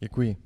Děkuji. 0.00 0.36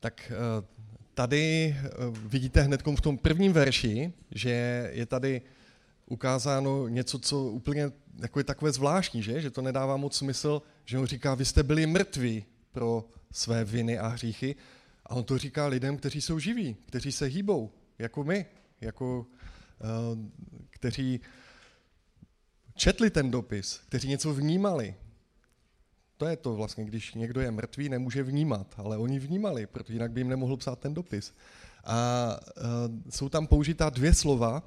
Tak 0.00 0.32
eh, 0.32 0.66
tady 1.14 1.76
eh, 1.78 1.90
vidíte 2.26 2.62
hned 2.62 2.82
v 2.86 3.00
tom 3.00 3.18
prvním 3.18 3.52
verši, 3.52 4.12
že 4.30 4.90
je 4.92 5.06
tady 5.06 5.42
ukázáno 6.06 6.88
něco, 6.88 7.18
co 7.18 7.44
úplně 7.44 7.90
jako 8.22 8.40
je 8.40 8.44
takové 8.44 8.72
zvláštní, 8.72 9.22
že? 9.22 9.40
že 9.40 9.50
to 9.50 9.62
nedává 9.62 9.96
moc 9.96 10.16
smysl, 10.16 10.62
že 10.84 10.98
on 10.98 11.06
říká, 11.06 11.34
vy 11.34 11.44
jste 11.44 11.62
byli 11.62 11.86
mrtví 11.86 12.44
pro 12.72 13.08
své 13.32 13.64
viny 13.64 13.98
a 13.98 14.06
hříchy 14.06 14.56
a 15.06 15.10
on 15.10 15.24
to 15.24 15.38
říká 15.38 15.66
lidem, 15.66 15.96
kteří 15.96 16.20
jsou 16.20 16.38
živí, 16.38 16.76
kteří 16.86 17.12
se 17.12 17.26
hýbou, 17.26 17.72
jako 17.98 18.24
my, 18.24 18.46
jako 18.80 19.18
uh, 19.18 20.18
kteří 20.70 21.20
četli 22.74 23.10
ten 23.10 23.30
dopis, 23.30 23.80
kteří 23.88 24.08
něco 24.08 24.34
vnímali, 24.34 24.94
to 26.16 26.26
je 26.26 26.36
to 26.36 26.54
vlastně, 26.54 26.84
když 26.84 27.14
někdo 27.14 27.40
je 27.40 27.50
mrtvý, 27.50 27.88
nemůže 27.88 28.22
vnímat, 28.22 28.74
ale 28.76 28.96
oni 28.96 29.18
vnímali, 29.18 29.66
protože 29.66 29.94
jinak 29.94 30.12
by 30.12 30.20
jim 30.20 30.28
nemohl 30.28 30.56
psát 30.56 30.78
ten 30.78 30.94
dopis. 30.94 31.34
A 31.84 32.28
uh, 32.56 32.64
jsou 33.10 33.28
tam 33.28 33.46
použitá 33.46 33.90
dvě 33.90 34.14
slova, 34.14 34.62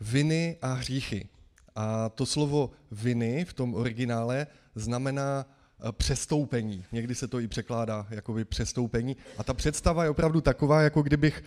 viny 0.00 0.56
a 0.62 0.72
hříchy. 0.72 1.28
A 1.74 2.08
to 2.08 2.26
slovo 2.26 2.70
viny 2.90 3.44
v 3.44 3.52
tom 3.52 3.74
originále 3.74 4.46
znamená 4.74 5.46
e, 5.88 5.92
přestoupení. 5.92 6.84
Někdy 6.92 7.14
se 7.14 7.28
to 7.28 7.40
i 7.40 7.48
překládá 7.48 8.06
jako 8.10 8.32
by 8.32 8.44
přestoupení. 8.44 9.16
A 9.38 9.44
ta 9.44 9.54
představa 9.54 10.04
je 10.04 10.10
opravdu 10.10 10.40
taková, 10.40 10.82
jako 10.82 11.02
kdybych 11.02 11.44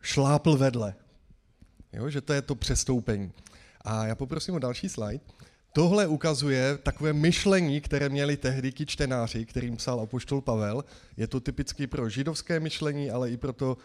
šlápl 0.00 0.56
vedle. 0.56 0.94
Jo, 1.92 2.10
že 2.10 2.20
to 2.20 2.32
je 2.32 2.42
to 2.42 2.54
přestoupení. 2.54 3.32
A 3.80 4.06
já 4.06 4.14
poprosím 4.14 4.54
o 4.54 4.58
další 4.58 4.88
slide. 4.88 5.24
Tohle 5.74 6.06
ukazuje 6.06 6.78
takové 6.78 7.12
myšlení, 7.12 7.80
které 7.80 8.08
měli 8.08 8.36
tehdy 8.36 8.72
ti 8.72 8.86
čtenáři, 8.86 9.46
kterým 9.46 9.76
psal 9.76 10.00
apoštol 10.00 10.40
Pavel. 10.40 10.84
Je 11.16 11.26
to 11.26 11.40
typicky 11.40 11.86
pro 11.86 12.08
židovské 12.08 12.60
myšlení, 12.60 13.10
ale 13.10 13.30
i 13.30 13.36
pro 13.36 13.52
to, 13.52 13.76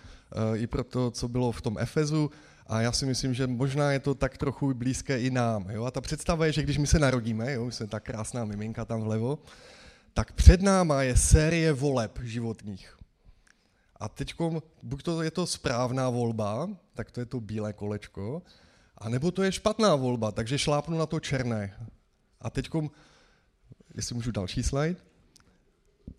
uh, 0.51 0.57
i 0.57 0.67
pro 0.67 0.83
to 0.83 1.11
co 1.11 1.27
bylo 1.27 1.51
v 1.51 1.61
tom 1.61 1.77
Efezu. 1.79 2.31
A 2.67 2.81
já 2.81 2.91
si 2.91 3.05
myslím, 3.05 3.33
že 3.33 3.47
možná 3.47 3.91
je 3.91 3.99
to 3.99 4.15
tak 4.15 4.37
trochu 4.37 4.73
blízké 4.73 5.21
i 5.21 5.29
nám. 5.29 5.69
Jo? 5.69 5.85
A 5.85 5.91
ta 5.91 6.01
představa 6.01 6.45
je, 6.45 6.51
že 6.51 6.63
když 6.63 6.77
my 6.77 6.87
se 6.87 6.99
narodíme, 6.99 7.53
jo, 7.53 7.65
my 7.65 7.71
jsme 7.71 7.87
ta 7.87 7.99
krásná 7.99 8.45
miminka 8.45 8.85
tam 8.85 9.01
vlevo, 9.01 9.39
tak 10.13 10.31
před 10.31 10.61
náma 10.61 11.03
je 11.03 11.17
série 11.17 11.73
voleb 11.73 12.19
životních. 12.23 12.97
A 13.99 14.09
teď, 14.09 14.33
buď 14.83 15.03
to 15.03 15.21
je 15.21 15.31
to 15.31 15.47
správná 15.47 16.09
volba, 16.09 16.69
tak 16.93 17.11
to 17.11 17.19
je 17.19 17.25
to 17.25 17.39
bílé 17.39 17.73
kolečko, 17.73 18.41
a 18.97 19.09
nebo 19.09 19.31
to 19.31 19.43
je 19.43 19.51
špatná 19.51 19.95
volba, 19.95 20.31
takže 20.31 20.57
šlápnu 20.57 20.97
na 20.97 21.05
to 21.05 21.19
černé. 21.19 21.87
A 22.41 22.49
teď, 22.49 22.69
jestli 23.95 24.15
můžu 24.15 24.31
další 24.31 24.63
slide, 24.63 24.99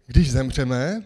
když 0.07 0.33
zemřeme, 0.33 1.03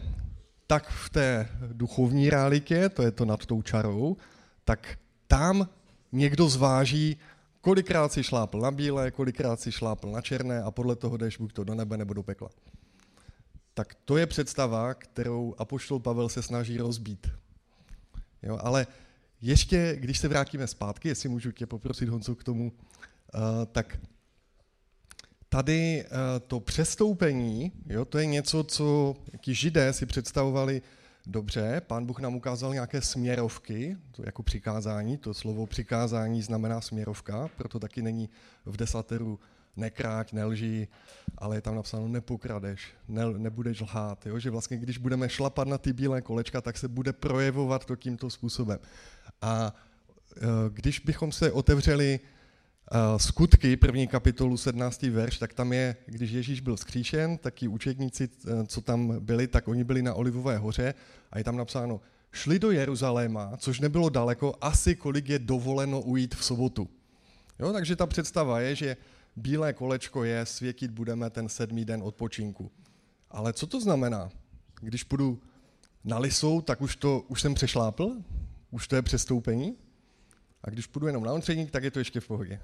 tak 0.66 0.88
v 0.88 1.10
té 1.10 1.48
duchovní 1.72 2.30
realitě, 2.30 2.88
to 2.88 3.02
je 3.02 3.10
to 3.10 3.24
nad 3.24 3.46
tou 3.46 3.62
čarou, 3.62 4.16
tak 4.64 4.98
tam 5.26 5.68
někdo 6.12 6.48
zváží, 6.48 7.16
kolikrát 7.60 8.12
si 8.12 8.22
šlápl 8.22 8.60
na 8.60 8.70
bílé, 8.70 9.10
kolikrát 9.10 9.60
si 9.60 9.72
šlápl 9.72 10.10
na 10.10 10.20
černé 10.20 10.62
a 10.62 10.70
podle 10.70 10.96
toho 10.96 11.16
jdeš 11.16 11.38
buď 11.38 11.52
to 11.52 11.64
do 11.64 11.74
nebe 11.74 11.96
nebo 11.96 12.14
do 12.14 12.22
pekla. 12.22 12.48
Tak 13.74 13.94
to 14.04 14.16
je 14.16 14.26
představa, 14.26 14.94
kterou 14.94 15.54
Apoštol 15.58 15.98
Pavel 15.98 16.28
se 16.28 16.42
snaží 16.42 16.78
rozbít. 16.78 17.26
Jo, 18.42 18.58
ale 18.62 18.86
ještě, 19.42 19.96
když 19.98 20.18
se 20.18 20.28
vrátíme 20.28 20.66
zpátky, 20.66 21.08
jestli 21.08 21.28
můžu 21.28 21.52
tě 21.52 21.66
poprosit, 21.66 22.08
Honzu, 22.08 22.34
k 22.34 22.44
tomu, 22.44 22.72
uh, 23.34 23.40
tak 23.72 23.98
tady 25.48 26.04
uh, 26.04 26.08
to 26.46 26.60
přestoupení, 26.60 27.72
jo, 27.86 28.04
to 28.04 28.18
je 28.18 28.26
něco, 28.26 28.64
co 28.64 29.14
ti 29.40 29.54
židé 29.54 29.92
si 29.92 30.06
představovali 30.06 30.82
dobře. 31.26 31.82
Pán 31.86 32.06
Bůh 32.06 32.20
nám 32.20 32.34
ukázal 32.34 32.74
nějaké 32.74 33.00
směrovky, 33.00 33.96
to 34.10 34.22
jako 34.26 34.42
přikázání, 34.42 35.16
to 35.16 35.34
slovo 35.34 35.66
přikázání 35.66 36.42
znamená 36.42 36.80
směrovka, 36.80 37.48
proto 37.56 37.78
taky 37.78 38.02
není 38.02 38.30
v 38.66 38.76
desateru 38.76 39.40
nekráť, 39.76 40.32
nelží, 40.32 40.88
ale 41.38 41.56
je 41.56 41.60
tam 41.60 41.74
napsáno 41.74 42.08
nepokradeš, 42.08 42.86
ne, 43.08 43.22
nebudeš 43.38 43.80
lhát. 43.80 44.26
Jo? 44.26 44.38
Že 44.38 44.50
vlastně, 44.50 44.76
když 44.76 44.98
budeme 44.98 45.28
šlapat 45.28 45.68
na 45.68 45.78
ty 45.78 45.92
bílé 45.92 46.22
kolečka, 46.22 46.60
tak 46.60 46.78
se 46.78 46.88
bude 46.88 47.12
projevovat 47.12 47.84
to 47.84 47.96
tímto 47.96 48.30
způsobem. 48.30 48.78
A 49.42 49.74
e, 50.36 50.40
když 50.70 50.98
bychom 50.98 51.32
se 51.32 51.52
otevřeli 51.52 52.20
e, 52.20 53.18
skutky, 53.18 53.76
první 53.76 54.06
kapitolu, 54.06 54.56
17. 54.56 55.02
verš, 55.02 55.38
tak 55.38 55.54
tam 55.54 55.72
je, 55.72 55.96
když 56.06 56.30
Ježíš 56.30 56.60
byl 56.60 56.76
skříšen, 56.76 57.38
tak 57.38 57.62
i 57.62 57.68
učedníci, 57.68 58.28
e, 58.28 58.66
co 58.66 58.80
tam 58.80 59.24
byli, 59.24 59.46
tak 59.46 59.68
oni 59.68 59.84
byli 59.84 60.02
na 60.02 60.14
Olivové 60.14 60.58
hoře 60.58 60.94
a 61.30 61.38
je 61.38 61.44
tam 61.44 61.56
napsáno, 61.56 62.00
šli 62.32 62.58
do 62.58 62.70
Jeruzaléma, 62.70 63.56
což 63.56 63.80
nebylo 63.80 64.08
daleko, 64.08 64.54
asi 64.60 64.96
kolik 64.96 65.28
je 65.28 65.38
dovoleno 65.38 66.00
ujít 66.00 66.34
v 66.34 66.44
sobotu. 66.44 66.88
Jo, 67.58 67.72
takže 67.72 67.96
ta 67.96 68.06
představa 68.06 68.60
je, 68.60 68.74
že 68.74 68.96
bílé 69.36 69.72
kolečko 69.72 70.24
je, 70.24 70.46
světit 70.46 70.90
budeme 70.90 71.30
ten 71.30 71.48
sedmý 71.48 71.84
den 71.84 72.02
odpočinku. 72.02 72.70
Ale 73.30 73.52
co 73.52 73.66
to 73.66 73.80
znamená? 73.80 74.30
Když 74.80 75.04
půjdu 75.04 75.42
na 76.04 76.18
lisou, 76.18 76.60
tak 76.60 76.80
už, 76.80 76.96
to, 76.96 77.20
už 77.28 77.40
jsem 77.40 77.54
přešlápl? 77.54 78.16
Už 78.70 78.88
to 78.88 78.96
je 78.96 79.02
přestoupení? 79.02 79.76
A 80.62 80.70
když 80.70 80.86
půjdu 80.86 81.06
jenom 81.06 81.24
na 81.24 81.32
ontřeník, 81.32 81.70
tak 81.70 81.84
je 81.84 81.90
to 81.90 81.98
ještě 81.98 82.20
v 82.20 82.26
pohodě. 82.26 82.60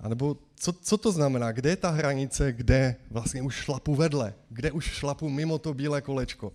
A 0.00 0.08
nebo 0.08 0.36
co, 0.54 0.72
co 0.72 0.98
to 0.98 1.12
znamená? 1.12 1.52
Kde 1.52 1.70
je 1.70 1.76
ta 1.76 1.90
hranice, 1.90 2.52
kde 2.52 2.96
vlastně 3.10 3.42
už 3.42 3.54
šlapu 3.54 3.94
vedle? 3.94 4.34
Kde 4.48 4.72
už 4.72 4.84
šlapu 4.84 5.28
mimo 5.28 5.58
to 5.58 5.74
bílé 5.74 6.02
kolečko? 6.02 6.52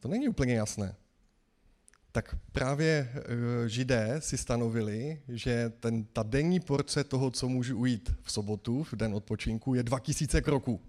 To 0.00 0.08
není 0.08 0.28
úplně 0.28 0.54
jasné 0.54 0.94
tak 2.14 2.36
právě 2.52 3.12
eh, 3.14 3.68
židé 3.68 4.16
si 4.18 4.38
stanovili, 4.38 5.20
že 5.28 5.72
ten, 5.80 6.04
ta 6.04 6.22
denní 6.22 6.60
porce 6.60 7.04
toho, 7.04 7.30
co 7.30 7.48
můžu 7.48 7.78
ujít 7.78 8.14
v 8.22 8.32
sobotu, 8.32 8.84
v 8.84 8.92
den 8.92 9.14
odpočinku, 9.14 9.74
je 9.74 9.82
2000 9.82 10.40
kroků. 10.40 10.80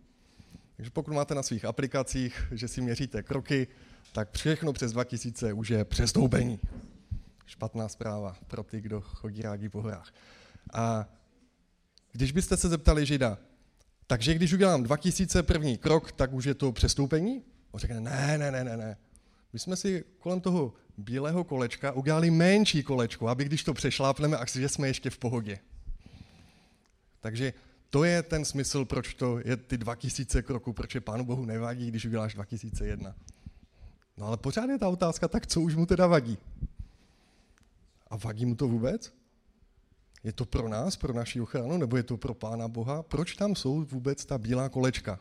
Takže 0.76 0.92
pokud 0.92 1.14
máte 1.14 1.36
na 1.36 1.44
svých 1.44 1.66
aplikacích, 1.66 2.48
že 2.52 2.68
si 2.68 2.82
měříte 2.82 3.24
kroky, 3.24 3.68
tak 4.12 4.32
všechno 4.32 4.74
přes 4.74 4.92
2000 4.92 5.54
už 5.54 5.70
je 5.70 5.86
přestoupení. 5.86 6.60
Špatná 7.46 7.88
zpráva 7.88 8.36
pro 8.48 8.64
ty, 8.64 8.82
kdo 8.82 9.02
chodí 9.02 9.42
rádi 9.42 9.70
po 9.70 9.82
horách. 9.82 10.14
A 10.74 11.10
když 12.12 12.32
byste 12.32 12.58
se 12.58 12.70
zeptali 12.70 13.06
žida, 13.06 13.38
takže 14.08 14.34
když 14.34 14.54
udělám 14.54 14.84
2000 14.84 15.44
první 15.44 15.78
krok, 15.78 16.12
tak 16.12 16.34
už 16.34 16.46
je 16.46 16.54
to 16.54 16.72
přestoupení? 16.72 17.44
On 17.72 17.80
řekne, 17.80 18.00
ne, 18.00 18.38
ne, 18.38 18.52
ne, 18.52 18.64
ne, 18.64 18.78
ne. 18.78 18.98
My 19.54 19.60
jsme 19.60 19.76
si 19.76 20.04
kolem 20.20 20.42
toho 20.42 20.74
bílého 20.98 21.44
kolečka 21.44 21.92
udělali 21.92 22.32
menší 22.32 22.84
kolečko, 22.84 23.28
aby 23.28 23.44
když 23.44 23.64
to 23.64 23.74
přešlápneme, 23.74 24.38
že 24.56 24.70
jsme 24.70 24.88
ještě 24.88 25.10
v 25.10 25.18
pohodě. 25.18 25.60
Takže 27.20 27.54
to 27.90 28.04
je 28.04 28.24
ten 28.24 28.46
smysl, 28.46 28.86
proč 28.86 29.14
to 29.14 29.40
je 29.46 29.58
ty 29.58 29.78
2000 29.78 30.42
kroků, 30.42 30.74
proč 30.74 30.96
je 30.96 31.02
Pánu 31.02 31.26
Bohu 31.26 31.46
nevadí, 31.46 31.88
když 31.88 32.06
uděláš 32.06 32.34
2001. 32.34 33.16
No 34.18 34.26
ale 34.26 34.38
pořád 34.38 34.70
je 34.70 34.78
ta 34.78 34.90
otázka, 34.90 35.28
tak 35.28 35.48
co 35.48 35.62
už 35.62 35.76
mu 35.76 35.86
teda 35.86 36.08
vadí? 36.08 36.38
A 38.08 38.16
vadí 38.18 38.46
mu 38.46 38.56
to 38.56 38.68
vůbec? 38.68 39.14
Je 40.24 40.34
to 40.34 40.46
pro 40.46 40.70
nás, 40.70 40.96
pro 40.96 41.14
naši 41.14 41.42
ochranu, 41.42 41.78
nebo 41.78 41.98
je 41.98 42.04
to 42.04 42.18
pro 42.18 42.34
Pána 42.34 42.68
Boha? 42.68 43.04
Proč 43.04 43.36
tam 43.36 43.56
jsou 43.56 43.84
vůbec 43.84 44.26
ta 44.26 44.38
bílá 44.38 44.70
kolečka? 44.70 45.20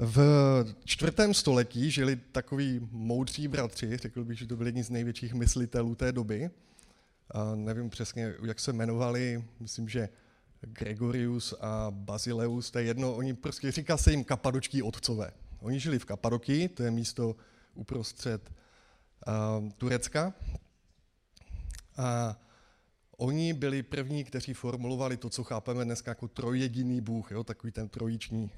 V 0.00 0.64
čtvrtém 0.84 1.34
století 1.34 1.90
žili 1.90 2.16
takový 2.16 2.88
moudří 2.90 3.48
bratři, 3.48 3.96
řekl 3.96 4.24
bych, 4.24 4.38
že 4.38 4.46
to 4.46 4.56
byli 4.56 4.68
jedni 4.68 4.84
z 4.84 4.90
největších 4.90 5.34
myslitelů 5.34 5.94
té 5.94 6.12
doby. 6.12 6.50
A 7.30 7.54
nevím 7.54 7.90
přesně, 7.90 8.34
jak 8.46 8.60
se 8.60 8.70
jmenovali, 8.70 9.44
myslím, 9.60 9.88
že 9.88 10.08
Gregorius 10.60 11.54
a 11.60 11.90
Basileus, 11.90 12.70
to 12.70 12.78
je 12.78 12.84
jedno, 12.84 13.14
oni 13.14 13.34
prostě 13.34 13.72
říká 13.72 13.96
se 13.96 14.10
jim 14.10 14.24
kapadočtí 14.24 14.82
otcové. 14.82 15.30
Oni 15.60 15.80
žili 15.80 15.98
v 15.98 16.04
Kapadoky, 16.04 16.68
to 16.68 16.82
je 16.82 16.90
místo 16.90 17.36
uprostřed 17.74 18.50
uh, 18.50 19.70
Turecka. 19.70 20.34
A 21.96 22.38
oni 23.16 23.52
byli 23.52 23.82
první, 23.82 24.24
kteří 24.24 24.54
formulovali 24.54 25.16
to, 25.16 25.30
co 25.30 25.44
chápeme 25.44 25.84
dneska 25.84 26.10
jako 26.10 26.28
trojjediný 26.28 27.00
Bůh, 27.00 27.30
jo, 27.30 27.44
takový 27.44 27.72
ten 27.72 27.88
trojiční 27.88 28.50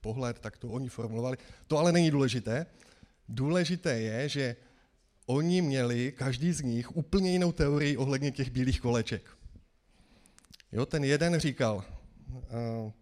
pohled, 0.00 0.38
tak 0.38 0.56
to 0.56 0.68
oni 0.68 0.88
formulovali. 0.88 1.36
To 1.66 1.78
ale 1.78 1.92
není 1.92 2.10
důležité. 2.10 2.66
Důležité 3.28 4.00
je, 4.00 4.28
že 4.28 4.56
oni 5.26 5.62
měli, 5.62 6.12
každý 6.12 6.52
z 6.52 6.60
nich, 6.60 6.96
úplně 6.96 7.30
jinou 7.32 7.52
teorii 7.52 7.96
ohledně 7.96 8.30
těch 8.30 8.50
bílých 8.50 8.80
koleček. 8.80 9.22
Jo, 10.72 10.86
ten 10.86 11.04
jeden 11.04 11.40
říkal, 11.40 11.84
uh, 12.28 12.92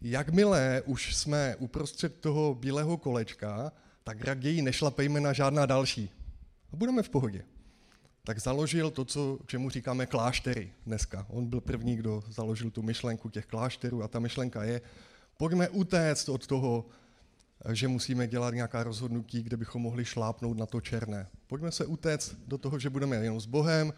jakmile 0.00 0.82
už 0.86 1.16
jsme 1.16 1.56
uprostřed 1.56 2.20
toho 2.20 2.54
bílého 2.54 2.96
kolečka, 2.96 3.72
tak 4.04 4.24
raději 4.24 4.62
nešlapejme 4.62 5.20
na 5.20 5.32
žádná 5.32 5.66
další. 5.66 6.10
A 6.72 6.76
budeme 6.76 7.02
v 7.02 7.08
pohodě. 7.08 7.44
Tak 8.24 8.40
založil 8.40 8.90
to, 8.90 9.04
co, 9.04 9.38
čemu 9.46 9.70
říkáme 9.70 10.06
kláštery 10.06 10.72
dneska. 10.86 11.26
On 11.28 11.46
byl 11.46 11.60
první, 11.60 11.96
kdo 11.96 12.22
založil 12.28 12.70
tu 12.70 12.82
myšlenku 12.82 13.28
těch 13.28 13.46
klášterů 13.46 14.02
a 14.02 14.08
ta 14.08 14.18
myšlenka 14.18 14.64
je, 14.64 14.80
pojďme 15.38 15.68
utéct 15.68 16.28
od 16.28 16.46
toho 16.46 16.86
že 17.72 17.88
musíme 17.88 18.26
dělat 18.26 18.54
nějaká 18.54 18.82
rozhodnutí, 18.82 19.42
kde 19.42 19.56
bychom 19.56 19.82
mohli 19.82 20.04
šlápnout 20.04 20.58
na 20.58 20.66
to 20.66 20.80
černé. 20.80 21.26
Pojďme 21.46 21.72
se 21.72 21.86
utéct 21.86 22.34
do 22.46 22.58
toho, 22.58 22.78
že 22.78 22.90
budeme 22.90 23.16
jenom 23.16 23.40
s 23.40 23.46
Bohem, 23.46 23.92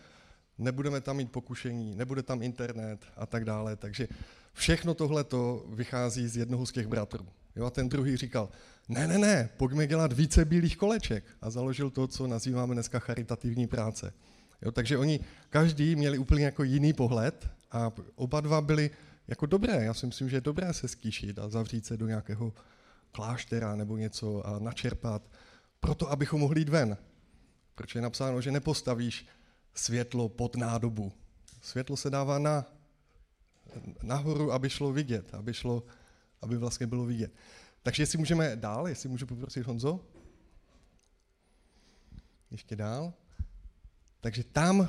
nebudeme 0.59 1.01
tam 1.01 1.17
mít 1.17 1.33
pokušení, 1.33 1.95
nebude 1.95 2.23
tam 2.23 2.43
internet 2.43 3.01
a 3.17 3.27
tak 3.27 3.45
dále. 3.45 3.77
Takže 3.77 4.09
všechno 4.53 4.95
tohle 4.95 5.25
to 5.25 5.67
vychází 5.69 6.29
z 6.29 6.37
jednoho 6.37 6.67
z 6.67 6.73
těch 6.73 6.87
bratrů. 6.87 7.27
Jo, 7.57 7.65
a 7.65 7.71
ten 7.71 7.89
druhý 7.89 8.17
říkal, 8.17 8.49
ne, 8.89 9.09
ne, 9.09 9.19
ne, 9.19 9.49
pojďme 9.57 9.87
dělat 9.87 10.13
více 10.13 10.45
bílých 10.45 10.77
koleček. 10.77 11.25
A 11.41 11.51
založil 11.51 11.91
to, 11.91 12.07
co 12.07 12.27
nazýváme 12.27 12.75
dneska 12.75 12.99
charitativní 12.99 13.67
práce. 13.67 14.13
Jo, 14.63 14.73
takže 14.73 14.99
oni 14.99 15.21
každý 15.51 15.97
měli 15.97 16.19
úplně 16.19 16.45
jako 16.45 16.63
jiný 16.65 16.93
pohled 16.93 17.51
a 17.73 17.93
oba 18.15 18.41
dva 18.41 18.61
byli 18.61 18.91
jako 19.31 19.47
dobré. 19.47 19.85
Já 19.85 19.95
si 19.95 20.07
myslím, 20.07 20.29
že 20.29 20.37
je 20.37 20.41
dobré 20.41 20.75
se 20.75 20.89
skýšit 20.89 21.39
a 21.39 21.49
zavřít 21.49 21.87
se 21.87 21.97
do 21.97 22.07
nějakého 22.07 22.53
kláštera 23.13 23.77
nebo 23.77 23.97
něco 23.97 24.47
a 24.47 24.59
načerpat, 24.59 25.23
proto 25.81 26.11
abychom 26.11 26.41
mohli 26.41 26.61
jít 26.61 26.69
ven. 26.69 26.97
Proč 27.75 27.95
je 27.95 28.01
napsáno, 28.01 28.41
že 28.41 28.51
nepostavíš 28.51 29.27
světlo 29.75 30.29
pod 30.29 30.57
nádobu. 30.57 31.13
Světlo 31.63 31.97
se 31.97 32.11
dává 32.11 32.39
na, 32.39 32.67
nahoru, 34.03 34.53
aby 34.53 34.71
šlo 34.71 34.93
vidět, 34.93 35.35
aby, 35.35 35.55
šlo, 35.55 35.85
aby 36.43 36.57
vlastně 36.57 36.87
bylo 36.87 37.05
vidět. 37.05 37.33
Takže 37.83 38.03
jestli 38.03 38.19
můžeme 38.19 38.57
dál, 38.57 38.89
jestli 38.89 39.09
můžu 39.09 39.27
poprosit 39.27 39.67
Honzo. 39.67 40.01
Ještě 42.51 42.77
dál. 42.77 43.13
Takže 44.21 44.45
tam 44.45 44.81
uh, 44.81 44.87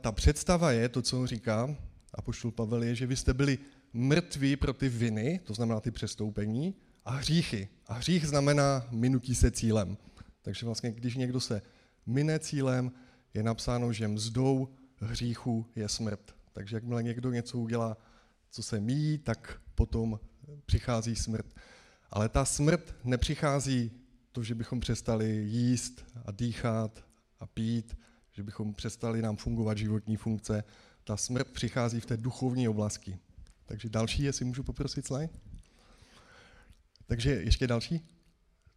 ta 0.00 0.12
představa 0.12 0.72
je, 0.72 0.88
to, 0.88 1.02
co 1.02 1.20
on 1.20 1.26
říká, 1.26 1.76
a 2.14 2.22
poštul 2.22 2.50
Pavel 2.50 2.82
je, 2.82 2.94
že 2.94 3.06
vy 3.06 3.16
jste 3.16 3.34
byli 3.34 3.58
mrtví 3.92 4.56
pro 4.56 4.72
ty 4.72 4.88
viny, 4.88 5.40
to 5.44 5.54
znamená 5.54 5.80
ty 5.80 5.90
přestoupení, 5.90 6.74
a 7.04 7.10
hříchy. 7.10 7.68
A 7.86 7.94
hřích 7.94 8.26
znamená 8.26 8.86
minutí 8.90 9.34
se 9.34 9.50
cílem. 9.50 9.96
Takže 10.42 10.66
vlastně, 10.66 10.92
když 10.92 11.14
někdo 11.14 11.40
se 11.40 11.62
mine 12.06 12.38
cílem, 12.38 12.92
je 13.34 13.42
napsáno, 13.42 13.92
že 13.92 14.08
mzdou 14.08 14.68
hříchu 14.96 15.66
je 15.76 15.88
smrt. 15.88 16.34
Takže 16.52 16.76
jakmile 16.76 17.02
někdo 17.02 17.30
něco 17.30 17.58
udělá, 17.58 17.96
co 18.50 18.62
se 18.62 18.80
míjí, 18.80 19.18
tak 19.18 19.60
potom 19.74 20.20
přichází 20.66 21.16
smrt. 21.16 21.46
Ale 22.10 22.28
ta 22.28 22.44
smrt 22.44 22.94
nepřichází 23.04 23.90
to, 24.32 24.42
že 24.42 24.54
bychom 24.54 24.80
přestali 24.80 25.30
jíst 25.30 26.04
a 26.24 26.32
dýchat 26.32 27.04
a 27.40 27.46
pít, 27.46 27.96
že 28.32 28.42
bychom 28.42 28.74
přestali 28.74 29.22
nám 29.22 29.36
fungovat 29.36 29.78
životní 29.78 30.16
funkce. 30.16 30.64
Ta 31.04 31.16
smrt 31.16 31.48
přichází 31.48 32.00
v 32.00 32.06
té 32.06 32.16
duchovní 32.16 32.68
oblasti. 32.68 33.18
Takže 33.66 33.88
další, 33.88 34.22
jestli 34.22 34.44
můžu 34.44 34.62
poprosit 34.62 35.06
slide. 35.06 35.28
Takže 37.06 37.30
ještě 37.30 37.66
další. 37.66 38.08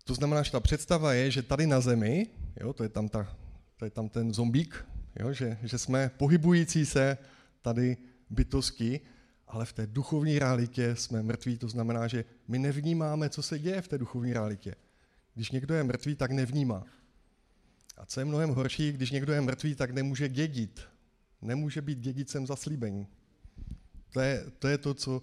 To 0.04 0.14
znamená, 0.14 0.44
že 0.44 0.52
ta 0.52 0.60
představa 0.60 1.14
je, 1.14 1.32
že 1.32 1.42
tady 1.42 1.68
na 1.68 1.82
zemi, 1.82 2.28
jo, 2.60 2.74
to, 2.74 2.84
je 2.84 2.90
tam 2.90 3.10
ta, 3.10 3.38
to 3.78 3.86
je 3.86 3.92
tam 3.92 4.10
ten 4.10 4.34
zombík, 4.34 4.86
jo, 5.20 5.34
že, 5.34 5.58
že 5.64 5.78
jsme 5.78 6.12
pohybující 6.18 6.86
se 6.86 7.18
tady 7.62 7.98
bytosti, 8.30 9.00
ale 9.48 9.66
v 9.66 9.74
té 9.74 9.88
duchovní 9.88 10.40
realitě 10.40 10.96
jsme 10.96 11.24
mrtví, 11.24 11.58
to 11.58 11.68
znamená, 11.68 12.08
že 12.08 12.26
my 12.48 12.60
nevnímáme, 12.60 13.30
co 13.30 13.42
se 13.42 13.60
děje 13.60 13.82
v 13.82 13.88
té 13.88 13.98
duchovní 13.98 14.34
realitě. 14.34 14.76
Když 15.34 15.52
někdo 15.52 15.76
je 15.76 15.84
mrtvý, 15.84 16.16
tak 16.16 16.32
nevnímá. 16.32 16.84
A 17.98 18.06
co 18.06 18.20
je 18.20 18.26
mnohem 18.26 18.50
horší, 18.50 18.92
když 18.92 19.12
někdo 19.12 19.34
je 19.34 19.42
mrtvý, 19.42 19.76
tak 19.76 19.92
nemůže 19.92 20.30
dědit. 20.30 20.82
Nemůže 21.42 21.82
být 21.82 22.00
dědicem 22.00 22.48
zaslíbení. 22.48 23.08
To 24.14 24.20
je, 24.20 24.46
to 24.60 24.68
je 24.68 24.78
to, 24.78 24.94
co 24.94 25.22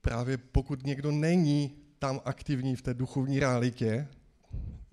právě 0.00 0.38
pokud 0.38 0.82
někdo 0.82 1.12
není 1.12 1.76
tam 1.98 2.20
aktivní 2.24 2.76
v 2.76 2.82
té 2.82 2.94
duchovní 2.94 3.40
realitě, 3.40 4.08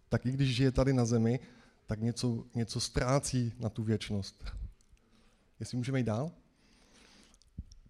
tak 0.09 0.25
i 0.25 0.31
když 0.31 0.55
žije 0.55 0.71
tady 0.71 0.93
na 0.93 1.05
zemi, 1.05 1.39
tak 1.85 2.01
něco, 2.01 2.45
něco 2.55 2.79
ztrácí 2.79 3.53
na 3.59 3.69
tu 3.69 3.83
věčnost. 3.83 4.45
Jestli 5.59 5.77
můžeme 5.77 5.99
jít 5.99 6.03
dál? 6.03 6.31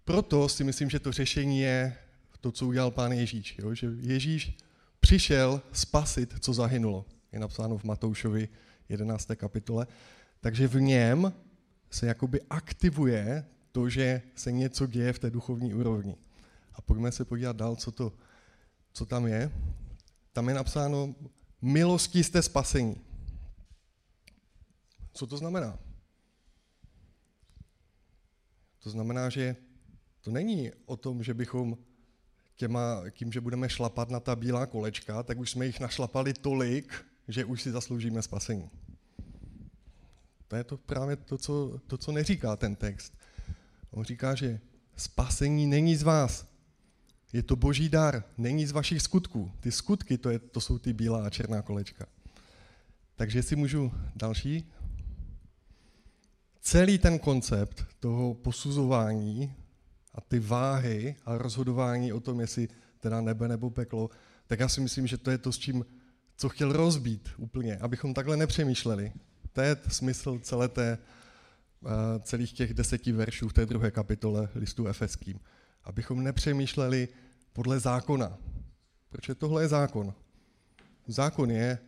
Proto 0.05 0.49
si 0.49 0.63
myslím, 0.63 0.89
že 0.89 0.99
to 0.99 1.11
řešení 1.11 1.59
je 1.59 1.97
to, 2.41 2.51
co 2.51 2.67
udělal 2.67 2.91
pán 2.91 3.11
Ježíš. 3.11 3.55
Jo? 3.59 3.73
Že 3.73 3.87
Ježíš 3.99 4.57
přišel 4.99 5.61
spasit, 5.71 6.33
co 6.39 6.53
zahynulo. 6.53 7.05
Je 7.31 7.39
napsáno 7.39 7.77
v 7.77 7.83
Matoušovi 7.83 8.49
11. 8.89 9.31
kapitole. 9.35 9.87
Takže 10.41 10.67
v 10.67 10.81
něm 10.81 11.33
se 11.93 12.07
jakoby 12.07 12.41
aktivuje 12.49 13.45
to, 13.71 13.89
že 13.89 14.21
se 14.35 14.51
něco 14.51 14.87
děje 14.87 15.13
v 15.13 15.19
té 15.19 15.29
duchovní 15.29 15.73
úrovni. 15.73 16.15
A 16.73 16.81
pojďme 16.81 17.11
se 17.11 17.25
podívat 17.25 17.55
dál, 17.55 17.75
co, 17.75 17.91
to, 17.91 18.13
co 18.93 19.05
tam 19.05 19.27
je. 19.27 19.51
Tam 20.33 20.49
je 20.49 20.55
napsáno, 20.55 21.15
milostí 21.61 22.23
jste 22.23 22.41
spasení. 22.41 22.95
Co 25.13 25.27
to 25.27 25.37
znamená? 25.37 25.79
To 28.79 28.89
znamená, 28.89 29.29
že 29.29 29.55
to 30.21 30.31
není 30.31 30.71
o 30.85 30.97
tom, 30.97 31.23
že 31.23 31.33
bychom 31.33 31.77
těma, 32.55 33.03
tím, 33.11 33.31
že 33.31 33.41
budeme 33.41 33.69
šlapat 33.69 34.09
na 34.09 34.19
ta 34.19 34.35
bílá 34.35 34.65
kolečka, 34.65 35.23
tak 35.23 35.37
už 35.37 35.51
jsme 35.51 35.65
jich 35.65 35.79
našlapali 35.79 36.33
tolik, 36.33 37.05
že 37.27 37.45
už 37.45 37.61
si 37.61 37.71
zasloužíme 37.71 38.21
spasení. 38.21 38.69
To 40.53 40.57
je 40.57 40.63
to 40.63 40.77
právě 40.77 41.15
to, 41.15 41.37
co, 41.37 41.79
to, 41.87 41.97
co 41.97 42.11
neříká 42.11 42.55
ten 42.55 42.75
text. 42.75 43.13
On 43.91 44.03
říká, 44.03 44.35
že 44.35 44.59
spasení 44.95 45.67
není 45.67 45.95
z 45.95 46.03
vás. 46.03 46.47
Je 47.33 47.43
to 47.43 47.55
boží 47.55 47.89
dar, 47.89 48.23
není 48.37 48.65
z 48.65 48.71
vašich 48.71 49.01
skutků. 49.01 49.51
Ty 49.59 49.71
skutky, 49.71 50.17
to, 50.17 50.29
je, 50.29 50.39
to 50.39 50.61
jsou 50.61 50.77
ty 50.77 50.93
bílá 50.93 51.25
a 51.25 51.29
černá 51.29 51.61
kolečka. 51.61 52.05
Takže 53.15 53.43
si 53.43 53.55
můžu 53.55 53.91
další. 54.15 54.71
Celý 56.61 56.97
ten 56.97 57.19
koncept 57.19 57.85
toho 57.99 58.33
posuzování 58.33 59.53
a 60.13 60.21
ty 60.21 60.39
váhy 60.39 61.15
a 61.25 61.37
rozhodování 61.37 62.13
o 62.13 62.19
tom, 62.19 62.39
jestli 62.39 62.67
teda 62.99 63.21
nebe 63.21 63.47
nebo 63.47 63.69
peklo, 63.69 64.09
tak 64.47 64.59
já 64.59 64.69
si 64.69 64.81
myslím, 64.81 65.07
že 65.07 65.17
to 65.17 65.31
je 65.31 65.37
to, 65.37 65.51
s 65.51 65.57
čím, 65.57 65.85
co 66.37 66.49
chtěl 66.49 66.73
rozbít 66.73 67.29
úplně, 67.37 67.77
abychom 67.77 68.13
takhle 68.13 68.37
nepřemýšleli. 68.37 69.13
To 69.53 69.61
je 69.61 69.77
smysl 69.87 70.39
celé 70.39 70.67
té, 70.67 70.97
eh, 71.85 72.19
celých 72.19 72.53
těch 72.53 72.73
deseti 72.73 73.11
veršů 73.11 73.49
v 73.49 73.53
té 73.53 73.65
druhé 73.65 73.91
kapitole 73.91 74.49
listu 74.55 74.87
efeským. 74.87 75.39
Abychom 75.83 76.23
nepřemýšleli 76.23 77.07
podle 77.53 77.79
zákona. 77.79 78.37
Protože 79.09 79.35
tohle 79.35 79.63
je 79.63 79.67
zákon. 79.67 80.13
Zákon 81.07 81.51
je, 81.51 81.79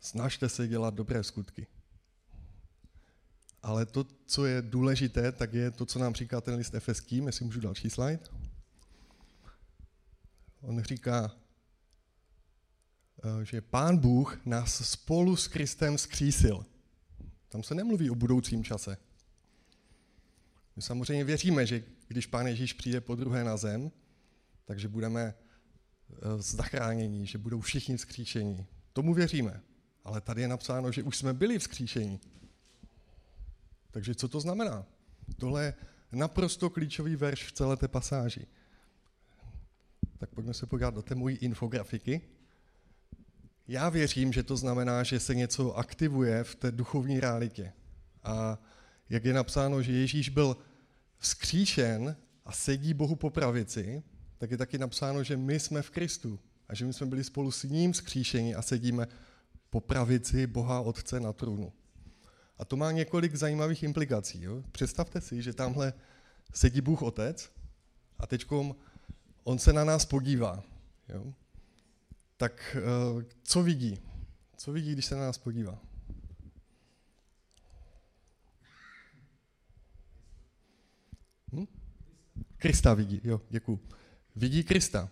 snažte 0.00 0.48
se 0.48 0.68
dělat 0.68 0.94
dobré 0.94 1.24
skutky. 1.24 1.66
Ale 3.62 3.86
to, 3.86 4.06
co 4.26 4.46
je 4.46 4.62
důležité, 4.62 5.32
tak 5.32 5.54
je 5.54 5.70
to, 5.70 5.86
co 5.86 5.98
nám 5.98 6.14
říká 6.14 6.40
ten 6.40 6.54
list 6.54 6.74
efeským, 6.74 7.26
jestli 7.26 7.44
můžu 7.44 7.60
další 7.60 7.90
slide. 7.90 8.20
On 10.60 10.82
říká, 10.82 11.36
eh, 13.24 13.44
že 13.44 13.60
pán 13.60 13.96
Bůh 13.96 14.46
nás 14.46 14.90
spolu 14.90 15.36
s 15.36 15.48
Kristem 15.48 15.98
skřísil. 15.98 16.66
Tam 17.48 17.62
se 17.62 17.74
nemluví 17.74 18.10
o 18.10 18.14
budoucím 18.14 18.64
čase. 18.64 18.96
My 20.76 20.82
samozřejmě 20.82 21.24
věříme, 21.24 21.66
že 21.66 21.84
když 22.08 22.26
pán 22.26 22.46
Ježíš 22.46 22.72
přijde 22.72 23.00
po 23.00 23.14
druhé 23.14 23.44
na 23.44 23.56
zem, 23.56 23.90
takže 24.64 24.88
budeme 24.88 25.20
eh, 25.30 26.14
zachránění, 26.38 27.26
že 27.26 27.38
budou 27.38 27.60
všichni 27.60 27.96
vzkříšení. 27.96 28.66
Tomu 28.92 29.14
věříme. 29.14 29.60
Ale 30.04 30.20
tady 30.20 30.42
je 30.42 30.48
napsáno, 30.48 30.92
že 30.92 31.02
už 31.02 31.16
jsme 31.16 31.34
byli 31.34 31.58
vzkříšení. 31.58 32.20
Takže 33.90 34.14
co 34.14 34.28
to 34.28 34.40
znamená? 34.40 34.86
Tohle 35.36 35.64
je 35.64 35.74
naprosto 36.12 36.70
klíčový 36.70 37.16
verš 37.16 37.46
v 37.46 37.52
celé 37.52 37.76
té 37.76 37.88
pasáži. 37.88 38.46
Tak 40.18 40.30
pojďme 40.30 40.54
se 40.54 40.66
podívat 40.66 40.94
do 40.94 41.02
té 41.02 41.14
mojí 41.14 41.36
infografiky. 41.36 42.20
Já 43.68 43.88
věřím, 43.88 44.32
že 44.32 44.42
to 44.42 44.56
znamená, 44.56 45.02
že 45.02 45.20
se 45.20 45.34
něco 45.34 45.76
aktivuje 45.76 46.44
v 46.44 46.54
té 46.54 46.70
duchovní 46.70 47.20
realitě. 47.20 47.72
A 48.22 48.58
jak 49.10 49.24
je 49.24 49.32
napsáno, 49.32 49.82
že 49.82 49.92
Ježíš 49.92 50.28
byl 50.28 50.56
vzkříšen 51.18 52.16
a 52.44 52.52
sedí 52.52 52.94
Bohu 52.94 53.16
po 53.16 53.30
pravici, 53.30 54.02
tak 54.38 54.50
je 54.50 54.56
taky 54.56 54.78
napsáno, 54.78 55.24
že 55.24 55.36
my 55.36 55.60
jsme 55.60 55.82
v 55.82 55.90
Kristu 55.90 56.40
a 56.68 56.74
že 56.74 56.84
my 56.84 56.92
jsme 56.92 57.06
byli 57.06 57.24
spolu 57.24 57.50
s 57.50 57.62
ním 57.62 57.92
vzkříšeni 57.92 58.54
a 58.54 58.62
sedíme 58.62 59.06
po 59.70 59.80
pravici 59.80 60.46
Boha 60.46 60.80
Otce 60.80 61.20
na 61.20 61.32
trůnu. 61.32 61.72
A 62.58 62.64
to 62.64 62.76
má 62.76 62.92
několik 62.92 63.34
zajímavých 63.34 63.82
implikací. 63.82 64.42
Jo? 64.42 64.62
Představte 64.72 65.20
si, 65.20 65.42
že 65.42 65.52
tamhle 65.52 65.92
sedí 66.54 66.80
Bůh 66.80 67.02
Otec 67.02 67.50
a 68.18 68.26
teď 68.26 68.46
on 69.44 69.58
se 69.58 69.72
na 69.72 69.84
nás 69.84 70.04
podívá. 70.04 70.62
Jo? 71.08 71.34
Tak 72.38 72.76
eh, 72.78 73.24
co 73.42 73.62
vidí? 73.62 74.00
Co 74.56 74.72
vidí, 74.72 74.92
když 74.92 75.04
se 75.06 75.14
na 75.14 75.20
nás 75.20 75.38
podívá? 75.38 75.78
Hm? 81.52 81.66
Krista 82.56 82.94
vidí, 82.94 83.20
jo, 83.24 83.40
děkuji. 83.50 83.80
Vidí 84.36 84.64
Krista. 84.64 85.10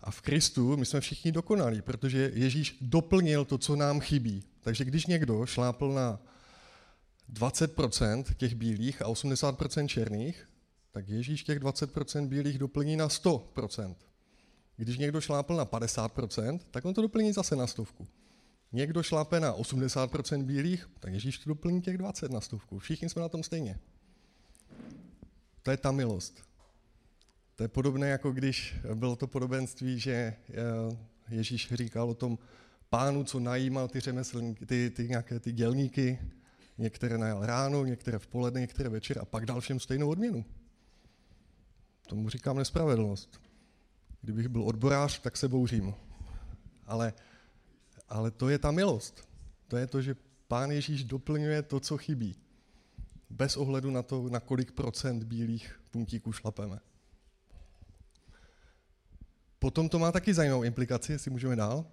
A 0.00 0.10
v 0.10 0.20
Kristu 0.20 0.76
my 0.76 0.86
jsme 0.86 1.00
všichni 1.00 1.32
dokonalí, 1.32 1.82
protože 1.82 2.30
Ježíš 2.34 2.78
doplnil 2.80 3.44
to, 3.44 3.58
co 3.58 3.76
nám 3.76 4.00
chybí. 4.00 4.44
Takže 4.60 4.84
když 4.84 5.06
někdo 5.06 5.46
šlápl 5.46 5.92
na 5.92 6.20
20% 7.32 8.24
těch 8.34 8.54
bílých 8.54 9.02
a 9.02 9.08
80% 9.08 9.86
černých, 9.86 10.48
tak 10.92 11.08
Ježíš 11.08 11.44
těch 11.44 11.60
20% 11.60 12.28
bílých 12.28 12.58
doplní 12.58 12.96
na 12.96 13.08
100%. 13.08 13.94
Když 14.76 14.98
někdo 14.98 15.20
šlápl 15.20 15.56
na 15.56 15.66
50%, 15.66 16.60
tak 16.70 16.84
on 16.84 16.94
to 16.94 17.02
doplní 17.02 17.32
zase 17.32 17.56
na 17.56 17.66
stovku. 17.66 18.06
Někdo 18.72 19.02
šlápe 19.02 19.40
na 19.40 19.54
80% 19.54 20.42
bílých, 20.42 20.88
tak 21.00 21.12
Ježíš 21.12 21.38
to 21.38 21.50
doplní 21.50 21.82
těch 21.82 21.98
20 21.98 22.32
na 22.32 22.40
stovku. 22.40 22.78
Všichni 22.78 23.08
jsme 23.08 23.22
na 23.22 23.28
tom 23.28 23.42
stejně. 23.42 23.78
To 25.62 25.70
je 25.70 25.76
ta 25.76 25.92
milost. 25.92 26.42
To 27.56 27.62
je 27.62 27.68
podobné, 27.68 28.08
jako 28.08 28.32
když 28.32 28.76
bylo 28.94 29.16
to 29.16 29.26
podobenství, 29.26 30.00
že 30.00 30.12
eh, 30.12 30.54
Ježíš 31.28 31.72
říkal 31.72 32.10
o 32.10 32.14
tom 32.14 32.38
pánu, 32.90 33.24
co 33.24 33.40
najímal 33.40 33.88
ty 33.88 34.00
řemeslníky, 34.00 34.66
ty, 34.66 34.90
ty 34.90 35.08
nějaké 35.08 35.40
ty 35.40 35.52
dělníky, 35.52 36.18
některé 36.78 37.18
najal 37.18 37.46
ráno, 37.46 37.84
některé 37.84 38.18
v 38.18 38.26
poledne, 38.26 38.60
některé 38.60 38.88
večer 38.88 39.18
a 39.18 39.24
pak 39.24 39.46
dal 39.46 39.60
všem 39.60 39.80
stejnou 39.80 40.08
odměnu. 40.08 40.44
Tomu 42.06 42.28
říkám 42.28 42.56
nespravedlnost. 42.56 43.40
Kdybych 44.26 44.48
byl 44.48 44.62
odborář, 44.62 45.18
tak 45.18 45.36
se 45.36 45.48
bouřím. 45.48 45.94
Ale, 46.86 47.12
ale 48.08 48.30
to 48.30 48.48
je 48.48 48.58
ta 48.58 48.70
milost. 48.70 49.28
To 49.68 49.76
je 49.76 49.86
to, 49.86 50.02
že 50.02 50.16
pán 50.48 50.70
Ježíš 50.70 51.04
doplňuje 51.04 51.62
to, 51.62 51.80
co 51.80 51.98
chybí. 51.98 52.36
Bez 53.30 53.56
ohledu 53.56 53.90
na 53.90 54.02
to, 54.02 54.28
na 54.28 54.40
kolik 54.40 54.72
procent 54.72 55.22
bílých 55.22 55.80
puntíků 55.90 56.32
šlapeme. 56.32 56.78
Potom 59.58 59.88
to 59.88 59.98
má 59.98 60.12
taky 60.12 60.34
zajímavou 60.34 60.62
implikaci, 60.62 61.12
jestli 61.12 61.30
můžeme 61.30 61.56
dál. 61.56 61.86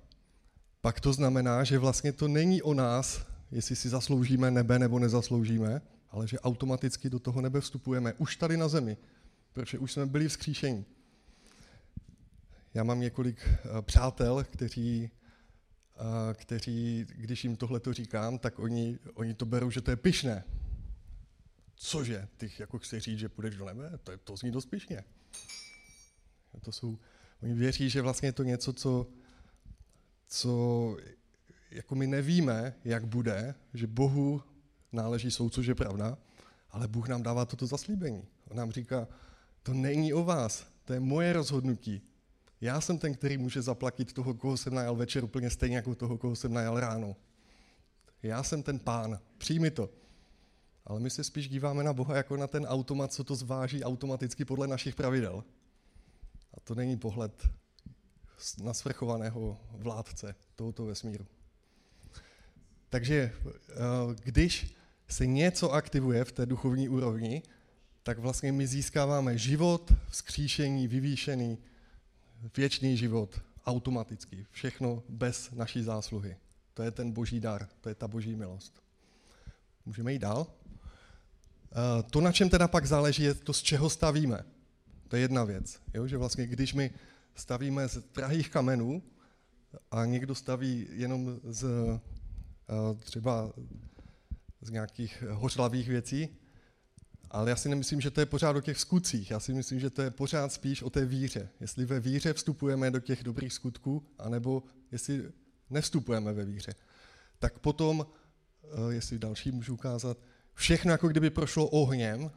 Pak 0.81 0.99
to 0.99 1.13
znamená, 1.13 1.63
že 1.63 1.79
vlastně 1.79 2.11
to 2.13 2.27
není 2.27 2.61
o 2.61 2.73
nás, 2.73 3.25
jestli 3.51 3.75
si 3.75 3.89
zasloužíme 3.89 4.51
nebe 4.51 4.79
nebo 4.79 4.99
nezasloužíme, 4.99 5.81
ale 6.09 6.27
že 6.27 6.39
automaticky 6.39 7.09
do 7.09 7.19
toho 7.19 7.41
nebe 7.41 7.61
vstupujeme 7.61 8.13
už 8.13 8.35
tady 8.35 8.57
na 8.57 8.67
zemi, 8.67 8.97
protože 9.53 9.77
už 9.77 9.91
jsme 9.91 10.05
byli 10.05 10.27
vzkříšení. 10.27 10.85
Já 12.73 12.83
mám 12.83 12.99
několik 12.99 13.39
eh, 13.47 13.81
přátel, 13.81 14.43
kteří, 14.43 15.11
eh, 15.95 16.33
kteří 16.33 17.05
když 17.15 17.43
jim 17.43 17.55
tohle 17.55 17.79
to 17.79 17.93
říkám, 17.93 18.39
tak 18.39 18.59
oni, 18.59 18.99
oni 19.13 19.33
to 19.33 19.45
berou, 19.45 19.71
že 19.71 19.81
to 19.81 19.91
je 19.91 19.97
pyšné. 19.97 20.43
Cože? 21.75 22.27
Ty 22.37 22.51
jako 22.59 22.79
chci 22.79 22.99
říct, 22.99 23.19
že 23.19 23.29
půjdeš 23.29 23.55
do 23.55 23.65
nebe? 23.65 23.91
To, 24.03 24.11
je, 24.11 24.17
to 24.17 24.37
zní 24.37 24.51
dost 24.51 24.65
pyšně. 24.65 25.03
To 26.61 26.71
jsou, 26.71 26.99
oni 27.43 27.53
věří, 27.53 27.89
že 27.89 28.01
vlastně 28.01 28.27
je 28.27 28.33
to 28.33 28.43
něco, 28.43 28.73
co, 28.73 29.07
co 30.27 30.97
jako 31.71 31.95
my 31.95 32.07
nevíme, 32.07 32.75
jak 32.85 33.05
bude, 33.05 33.55
že 33.73 33.87
Bohu 33.87 34.41
náleží 34.91 35.31
soud, 35.31 35.53
což 35.53 35.65
je 35.65 35.75
pravda, 35.75 36.17
ale 36.69 36.87
Bůh 36.87 37.07
nám 37.07 37.23
dává 37.23 37.45
toto 37.45 37.67
zaslíbení. 37.67 38.27
On 38.49 38.57
nám 38.57 38.71
říká, 38.71 39.07
to 39.63 39.73
není 39.73 40.13
o 40.13 40.23
vás, 40.23 40.67
to 40.85 40.93
je 40.93 40.99
moje 40.99 41.33
rozhodnutí. 41.33 42.01
Já 42.63 42.81
jsem 42.81 42.97
ten, 42.97 43.13
který 43.13 43.37
může 43.37 43.61
zaplatit 43.61 44.13
toho, 44.13 44.33
koho 44.33 44.57
jsem 44.57 44.73
najal 44.73 44.95
večer, 44.95 45.23
úplně 45.23 45.49
stejně 45.49 45.75
jako 45.75 45.95
toho, 45.95 46.17
koho 46.17 46.35
jsem 46.35 46.53
najal 46.53 46.79
ráno. 46.79 47.15
Já 48.21 48.43
jsem 48.43 48.63
ten 48.63 48.79
pán, 48.79 49.19
přijmi 49.37 49.71
to. 49.71 49.89
Ale 50.85 50.99
my 50.99 51.09
se 51.09 51.23
spíš 51.23 51.49
díváme 51.49 51.83
na 51.83 51.93
Boha 51.93 52.17
jako 52.17 52.37
na 52.37 52.47
ten 52.47 52.65
automat, 52.65 53.13
co 53.13 53.23
to 53.23 53.35
zváží 53.35 53.83
automaticky 53.83 54.45
podle 54.45 54.67
našich 54.67 54.95
pravidel. 54.95 55.43
A 56.53 56.59
to 56.59 56.75
není 56.75 56.97
pohled 56.97 57.49
na 58.63 58.73
svrchovaného 58.73 59.59
vládce 59.71 60.35
tohoto 60.55 60.85
vesmíru. 60.85 61.25
Takže 62.89 63.33
eh, 63.41 63.73
když 64.23 64.75
se 65.07 65.25
něco 65.25 65.71
aktivuje 65.71 66.23
v 66.25 66.31
té 66.31 66.45
duchovní 66.45 66.89
úrovni, 66.89 67.43
tak 68.03 68.19
vlastně 68.19 68.51
my 68.51 68.67
získáváme 68.67 69.37
život, 69.37 69.93
vzkříšení, 70.09 70.87
vyvýšený, 70.87 71.57
věčný 72.57 72.97
život 72.97 73.41
automaticky. 73.65 74.45
Všechno 74.51 75.03
bez 75.09 75.51
naší 75.51 75.83
zásluhy. 75.83 76.37
To 76.73 76.83
je 76.83 76.91
ten 76.91 77.11
boží 77.11 77.39
dar, 77.39 77.67
to 77.81 77.89
je 77.89 77.95
ta 77.95 78.07
boží 78.07 78.35
milost. 78.35 78.83
Můžeme 79.85 80.13
jít 80.13 80.19
dál? 80.19 80.47
Eh, 81.71 82.03
to, 82.03 82.21
na 82.21 82.31
čem 82.31 82.49
teda 82.49 82.67
pak 82.67 82.85
záleží, 82.85 83.23
je 83.23 83.33
to, 83.33 83.53
z 83.53 83.61
čeho 83.61 83.89
stavíme. 83.89 84.43
To 85.07 85.15
je 85.15 85.21
jedna 85.21 85.43
věc. 85.43 85.79
Jo? 85.93 86.07
Že 86.07 86.17
vlastně, 86.17 86.47
když 86.47 86.73
my 86.73 86.91
stavíme 87.35 87.89
z 87.89 87.97
drahých 87.97 88.49
kamenů 88.49 89.03
a 89.91 90.05
někdo 90.05 90.35
staví 90.35 90.87
jenom 90.91 91.39
z 91.43 91.65
třeba 92.99 93.53
z 94.61 94.69
nějakých 94.69 95.23
hořlavých 95.29 95.87
věcí, 95.87 96.29
ale 97.33 97.49
já 97.49 97.55
si 97.55 97.69
nemyslím, 97.69 98.01
že 98.01 98.11
to 98.11 98.19
je 98.19 98.25
pořád 98.25 98.55
o 98.55 98.61
těch 98.61 98.79
skutcích. 98.79 99.31
Já 99.31 99.39
si 99.39 99.53
myslím, 99.53 99.79
že 99.79 99.89
to 99.89 100.01
je 100.01 100.11
pořád 100.11 100.53
spíš 100.53 100.81
o 100.81 100.89
té 100.89 101.05
víře. 101.05 101.49
Jestli 101.59 101.85
ve 101.85 101.99
víře 101.99 102.33
vstupujeme 102.33 102.91
do 102.91 102.99
těch 102.99 103.23
dobrých 103.23 103.53
skutků, 103.53 104.05
anebo 104.19 104.63
jestli 104.91 105.31
nevstupujeme 105.69 106.33
ve 106.33 106.45
víře. 106.45 106.75
Tak 107.39 107.59
potom, 107.59 108.05
eh, 108.63 108.93
jestli 108.93 109.19
další 109.19 109.51
můžu 109.51 109.73
ukázat, 109.73 110.17
všechno 110.53 110.91
jako 110.91 111.07
kdyby 111.07 111.29
prošlo 111.29 111.67
ohněm 111.67 112.31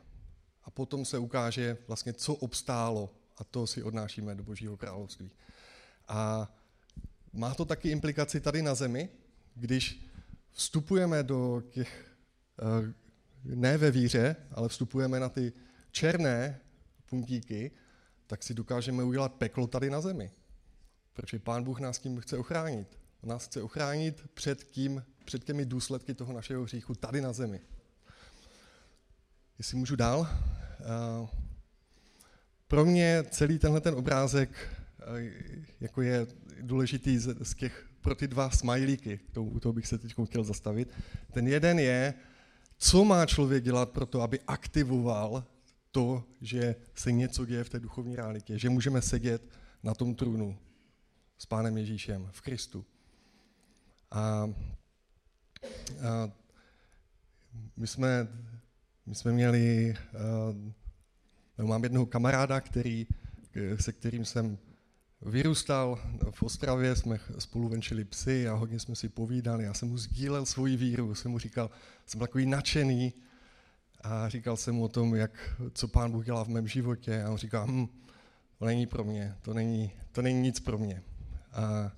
a 0.65 0.71
potom 0.71 1.05
se 1.05 1.19
ukáže 1.19 1.79
vlastně, 1.89 2.13
co 2.13 2.35
obstálo 2.35 3.15
a 3.37 3.45
to 3.45 3.67
si 3.67 3.83
odnášíme 3.83 4.35
do 4.35 4.45
Božího 4.45 4.77
království. 4.77 5.31
A 6.09 6.53
má 7.33 7.55
to 7.55 7.65
taky 7.65 7.91
implikaci 7.91 8.41
tady 8.41 8.63
na 8.63 8.75
zemi, 8.75 9.09
když 9.55 10.07
vstupujeme 10.53 11.23
do 11.23 11.63
těch, 11.71 12.17
eh, 12.59 13.06
ne 13.55 13.79
ve 13.79 13.91
víře, 13.91 14.37
ale 14.51 14.69
vstupujeme 14.69 15.21
na 15.21 15.29
ty 15.29 15.53
černé 15.91 16.61
puntíky, 17.07 17.71
tak 18.27 18.43
si 18.43 18.55
dokážeme 18.55 19.05
udělat 19.05 19.33
peklo 19.33 19.67
tady 19.67 19.91
na 19.91 20.01
zemi. 20.01 20.31
Protože 21.13 21.39
Pán 21.39 21.65
Bůh 21.65 21.81
nás 21.81 21.99
tím 21.99 22.21
chce 22.21 22.39
ochránit. 22.39 22.99
Nás 23.23 23.47
chce 23.47 23.63
ochránit 23.63 24.25
před, 24.35 24.65
tím, 24.65 25.05
před 25.25 25.45
těmi 25.45 25.67
důsledky 25.67 26.15
toho 26.15 26.33
našeho 26.33 26.63
hříchu 26.63 26.95
tady 26.95 27.21
na 27.21 27.33
zemi. 27.33 27.61
Jestli 29.59 29.77
můžu 29.77 29.97
dál. 29.97 30.29
Eh, 30.31 31.29
pro 32.69 32.85
mě 32.85 33.25
celý 33.31 33.59
tenhle 33.59 33.81
ten 33.81 33.95
obrázek 33.95 34.51
eh, 35.01 35.33
jako 35.81 36.03
je 36.03 36.27
důležitý 36.61 37.19
z 37.19 37.55
těch 37.55 37.87
pro 38.01 38.15
ty 38.15 38.29
dva 38.29 38.51
smajlíky, 38.51 39.21
u 39.39 39.61
toho 39.61 39.73
bych 39.73 39.87
se 39.87 39.99
teď 39.99 40.15
chtěl 40.25 40.45
zastavit. 40.45 40.91
Ten 41.33 41.49
jeden 41.49 41.79
je, 41.79 42.15
co 42.79 43.05
má 43.05 43.27
člověk 43.27 43.65
dělat 43.65 43.91
pro 43.91 44.07
to, 44.07 44.23
aby 44.23 44.41
aktivoval 44.41 45.45
to, 45.91 46.25
že 46.41 46.75
se 46.95 47.13
něco 47.13 47.47
děje 47.47 47.65
v 47.65 47.69
té 47.69 47.81
duchovní 47.81 48.17
realitě, 48.17 48.59
že 48.59 48.71
můžeme 48.71 49.03
sedět 49.03 49.43
na 49.83 49.95
tom 49.95 50.15
trůnu 50.15 50.59
s 51.39 51.47
Pánem 51.47 51.79
Ježíšem 51.79 52.29
v 52.33 52.41
Kristu. 52.41 52.85
A, 54.11 54.21
a 54.21 54.51
my, 57.77 57.87
jsme, 57.87 58.29
my 59.07 59.15
jsme 59.15 59.33
měli, 59.33 59.95
a, 61.59 61.65
mám 61.65 61.83
jednoho 61.83 62.07
kamaráda, 62.07 62.61
který, 62.61 63.07
se 63.81 63.93
kterým 63.93 64.25
jsem 64.25 64.59
vyrůstal 65.23 65.99
v 66.31 66.43
Ostravě, 66.43 66.97
jsme 66.97 67.19
spolu 67.39 67.69
venčili 67.69 68.05
psy 68.05 68.49
a 68.49 68.55
hodně 68.55 68.81
jsme 68.81 68.95
si 68.97 69.09
povídali. 69.09 69.65
Já 69.65 69.75
jsem 69.75 69.89
mu 69.89 69.99
sdílel 69.99 70.47
svoji 70.47 70.77
víru, 70.77 71.15
jsem 71.15 71.31
mu 71.31 71.39
říkal, 71.39 71.71
jsem 72.07 72.21
takový 72.21 72.47
nadšený 72.47 73.13
a 74.01 74.29
říkal 74.29 74.57
jsem 74.57 74.75
mu 74.75 74.85
o 74.85 74.89
tom, 74.89 75.15
jak, 75.15 75.31
co 75.75 75.89
pán 75.89 76.11
Bůh 76.11 76.25
dělá 76.25 76.45
v 76.45 76.49
mém 76.49 76.69
životě 76.69 77.23
a 77.23 77.31
on 77.31 77.37
říkal, 77.37 77.67
hm, 77.67 77.87
to 78.59 78.65
není 78.65 78.87
pro 78.87 79.05
mě, 79.05 79.37
to 79.43 79.55
není, 79.55 79.93
to 80.13 80.23
není 80.23 80.41
nic 80.41 80.61
pro 80.61 80.79
mě. 80.79 81.03
A, 81.53 81.63
a 81.63 81.93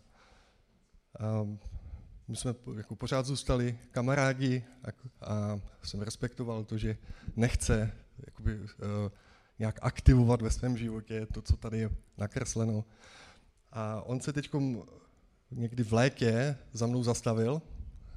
my 2.28 2.36
jsme 2.36 2.54
jako 2.76 2.96
pořád 2.96 3.26
zůstali 3.26 3.78
kamarádi 3.90 4.64
a, 4.84 4.88
a 5.26 5.60
jsem 5.82 6.00
respektoval 6.00 6.64
to, 6.64 6.78
že 6.78 6.96
nechce 7.36 7.92
jakoby, 8.26 8.60
uh, 8.60 8.68
nějak 9.58 9.78
aktivovat 9.82 10.42
ve 10.42 10.50
svém 10.50 10.76
životě 10.76 11.26
to, 11.26 11.42
co 11.42 11.56
tady 11.56 11.78
je 11.78 11.90
nakresleno. 12.18 12.84
A 13.72 14.02
on 14.02 14.20
se 14.20 14.32
teď 14.32 14.50
někdy 15.50 15.84
v 15.84 15.92
létě 15.92 16.56
za 16.72 16.86
mnou 16.86 17.02
zastavil 17.02 17.62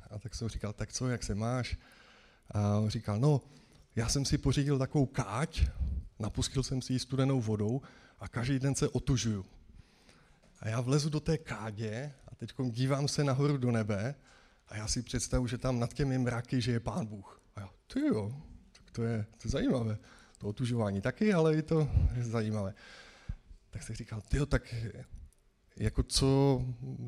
a 0.10 0.20
tak 0.20 0.36
jsem 0.36 0.50
říkal, 0.50 0.74
tak 0.74 0.94
co, 0.94 1.08
jak 1.08 1.24
se 1.24 1.36
máš? 1.36 1.78
A 2.52 2.78
on 2.78 2.90
říkal, 2.90 3.20
no, 3.20 3.42
já 3.96 4.10
jsem 4.10 4.26
si 4.26 4.38
pořídil 4.38 4.80
takovou 4.80 5.06
káť, 5.06 5.64
napustil 6.20 6.64
jsem 6.64 6.82
si 6.82 6.94
ji 6.94 7.00
studenou 7.00 7.42
vodou 7.42 7.82
a 8.20 8.28
každý 8.28 8.60
den 8.60 8.76
se 8.76 8.90
otužuju. 8.90 9.46
A 10.60 10.70
já 10.70 10.82
vlezu 10.82 11.10
do 11.10 11.20
té 11.20 11.38
kádě 11.38 12.14
a 12.28 12.36
teď 12.36 12.54
dívám 12.70 13.08
se 13.08 13.24
nahoru 13.24 13.58
do 13.58 13.72
nebe 13.72 14.16
a 14.68 14.78
já 14.78 14.88
si 14.88 15.02
představu, 15.02 15.48
že 15.48 15.58
tam 15.58 15.80
nad 15.80 15.94
těmi 15.94 16.18
mraky, 16.18 16.62
že 16.62 16.72
je 16.72 16.80
pán 16.80 17.06
Bůh. 17.06 17.42
A 17.56 17.60
já, 17.60 17.70
ty 17.94 18.00
jo, 18.00 18.42
tak 18.72 18.92
to 18.92 19.04
je, 19.04 19.26
to 19.38 19.48
je 19.48 19.52
zajímavé. 19.52 19.98
To 20.42 20.48
otužování 20.48 21.02
taky, 21.02 21.34
ale 21.34 21.56
i 21.56 21.62
to 21.62 21.90
je 22.16 22.24
zajímavé. 22.24 22.74
Tak 23.70 23.84
jsem 23.84 23.96
říkal, 23.96 24.22
ty 24.22 24.46
tak 24.46 24.76
jako 25.78 26.04
co, 26.04 26.62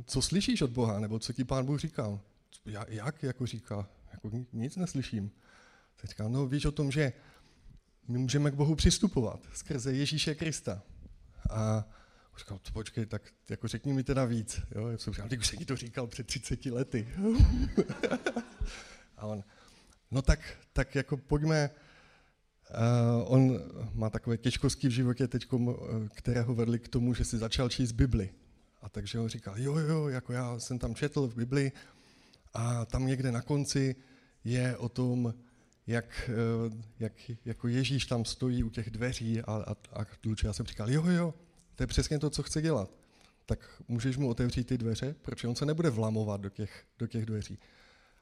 co 0.06 0.22
slyšíš 0.22 0.62
od 0.62 0.70
Boha, 0.70 1.00
nebo 1.00 1.20
co 1.20 1.34
ti 1.34 1.44
pán 1.44 1.66
Bůh 1.66 1.80
říkal? 1.80 2.20
Jak, 2.88 3.24
jako 3.24 3.46
říká? 3.46 3.90
Jako 4.12 4.32
nic 4.54 4.76
neslyším. 4.76 5.32
Tak 5.96 6.10
říkal, 6.10 6.30
no 6.30 6.48
víš 6.48 6.66
o 6.66 6.72
tom, 6.72 6.92
že 6.92 7.14
my 8.08 8.18
můžeme 8.18 8.52
k 8.52 8.54
Bohu 8.54 8.76
přistupovat 8.76 9.40
skrze 9.54 9.94
Ježíše 9.94 10.36
Krista. 10.36 10.84
A 11.50 11.86
říkal, 12.38 12.60
počkej, 12.74 13.06
tak 13.06 13.34
jako 13.50 13.68
řekni 13.68 13.94
mi 13.94 14.04
teda 14.04 14.26
víc. 14.26 14.62
Jo? 14.76 14.88
Já 14.88 14.98
jsem 14.98 15.14
říkal, 15.14 15.30
už 15.40 15.48
jsem 15.48 15.66
to 15.66 15.76
říkal 15.76 16.08
před 16.08 16.28
30 16.28 16.66
lety. 16.66 17.08
a 19.18 19.26
on, 19.26 19.44
no 20.12 20.22
tak, 20.22 20.40
tak 20.74 20.96
jako 20.96 21.18
pojďme, 21.18 21.70
Uh, 22.74 23.34
on 23.34 23.60
má 23.94 24.10
takové 24.10 24.38
těžkosti 24.38 24.88
v 24.88 24.92
životě 24.92 25.28
teď, 25.28 25.48
které 26.14 26.42
ho 26.42 26.56
vedly 26.56 26.80
k 26.80 26.88
tomu, 26.88 27.14
že 27.14 27.26
si 27.26 27.38
začal 27.38 27.70
číst 27.70 27.92
Bibli. 27.92 28.30
A 28.82 28.90
takže 28.90 29.20
on 29.20 29.28
říkal, 29.28 29.60
jo, 29.60 29.78
jo, 29.78 30.08
jako 30.08 30.34
já 30.34 30.60
jsem 30.60 30.80
tam 30.80 30.96
četl 30.96 31.28
v 31.28 31.36
Bibli 31.36 31.72
a 32.54 32.86
tam 32.86 33.08
někde 33.08 33.32
na 33.32 33.42
konci 33.42 33.96
je 34.44 34.78
o 34.78 34.90
tom, 34.90 35.34
jak, 35.88 36.30
eh, 36.30 36.84
jak 37.00 37.14
jako 37.46 37.68
Ježíš 37.68 38.06
tam 38.06 38.26
stojí 38.26 38.64
u 38.64 38.70
těch 38.70 38.90
dveří 38.90 39.42
a, 39.42 39.54
a, 39.54 39.76
a 39.94 40.06
kluče. 40.06 40.48
Já 40.48 40.54
jsem 40.54 40.66
říkal, 40.66 40.92
jo, 40.92 41.06
jo, 41.06 41.34
to 41.76 41.84
je 41.84 41.88
přesně 41.88 42.20
to, 42.20 42.30
co 42.30 42.44
chce 42.44 42.62
dělat. 42.62 42.90
Tak 43.46 43.82
můžeš 43.88 44.18
mu 44.18 44.30
otevřít 44.30 44.68
ty 44.68 44.78
dveře, 44.78 45.16
protože 45.22 45.48
on 45.48 45.56
se 45.56 45.66
nebude 45.66 45.90
vlamovat 45.90 46.42
do 46.42 46.50
těch, 46.50 46.86
do 47.00 47.08
těch 47.08 47.26
dveří. 47.26 47.60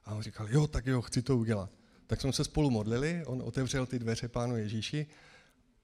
A 0.06 0.16
on 0.16 0.22
říkal, 0.22 0.48
jo, 0.50 0.68
tak 0.68 0.86
jo, 0.86 1.02
chci 1.02 1.22
to 1.22 1.38
udělat. 1.38 1.70
Tak 2.12 2.22
jsme 2.22 2.34
se 2.34 2.44
spolu 2.44 2.70
modlili, 2.70 3.24
on 3.26 3.42
otevřel 3.42 3.86
ty 3.86 4.00
dveře 4.00 4.28
pánu 4.28 4.58
Ježíši 4.58 5.06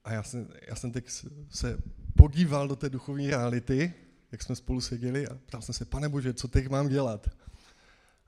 a 0.04 0.12
já 0.12 0.22
jsem, 0.22 0.48
já 0.68 0.74
jsem 0.74 0.92
teď 0.92 1.08
se 1.50 1.78
podíval 2.16 2.68
do 2.68 2.76
té 2.76 2.88
duchovní 2.88 3.30
reality, 3.30 3.94
jak 4.32 4.42
jsme 4.42 4.56
spolu 4.56 4.80
seděli 4.80 5.28
a 5.28 5.34
ptal 5.34 5.62
jsem 5.62 5.74
se, 5.74 5.84
pane 5.84 6.08
Bože, 6.08 6.34
co 6.34 6.48
teď 6.48 6.68
mám 6.68 6.88
dělat? 6.88 7.28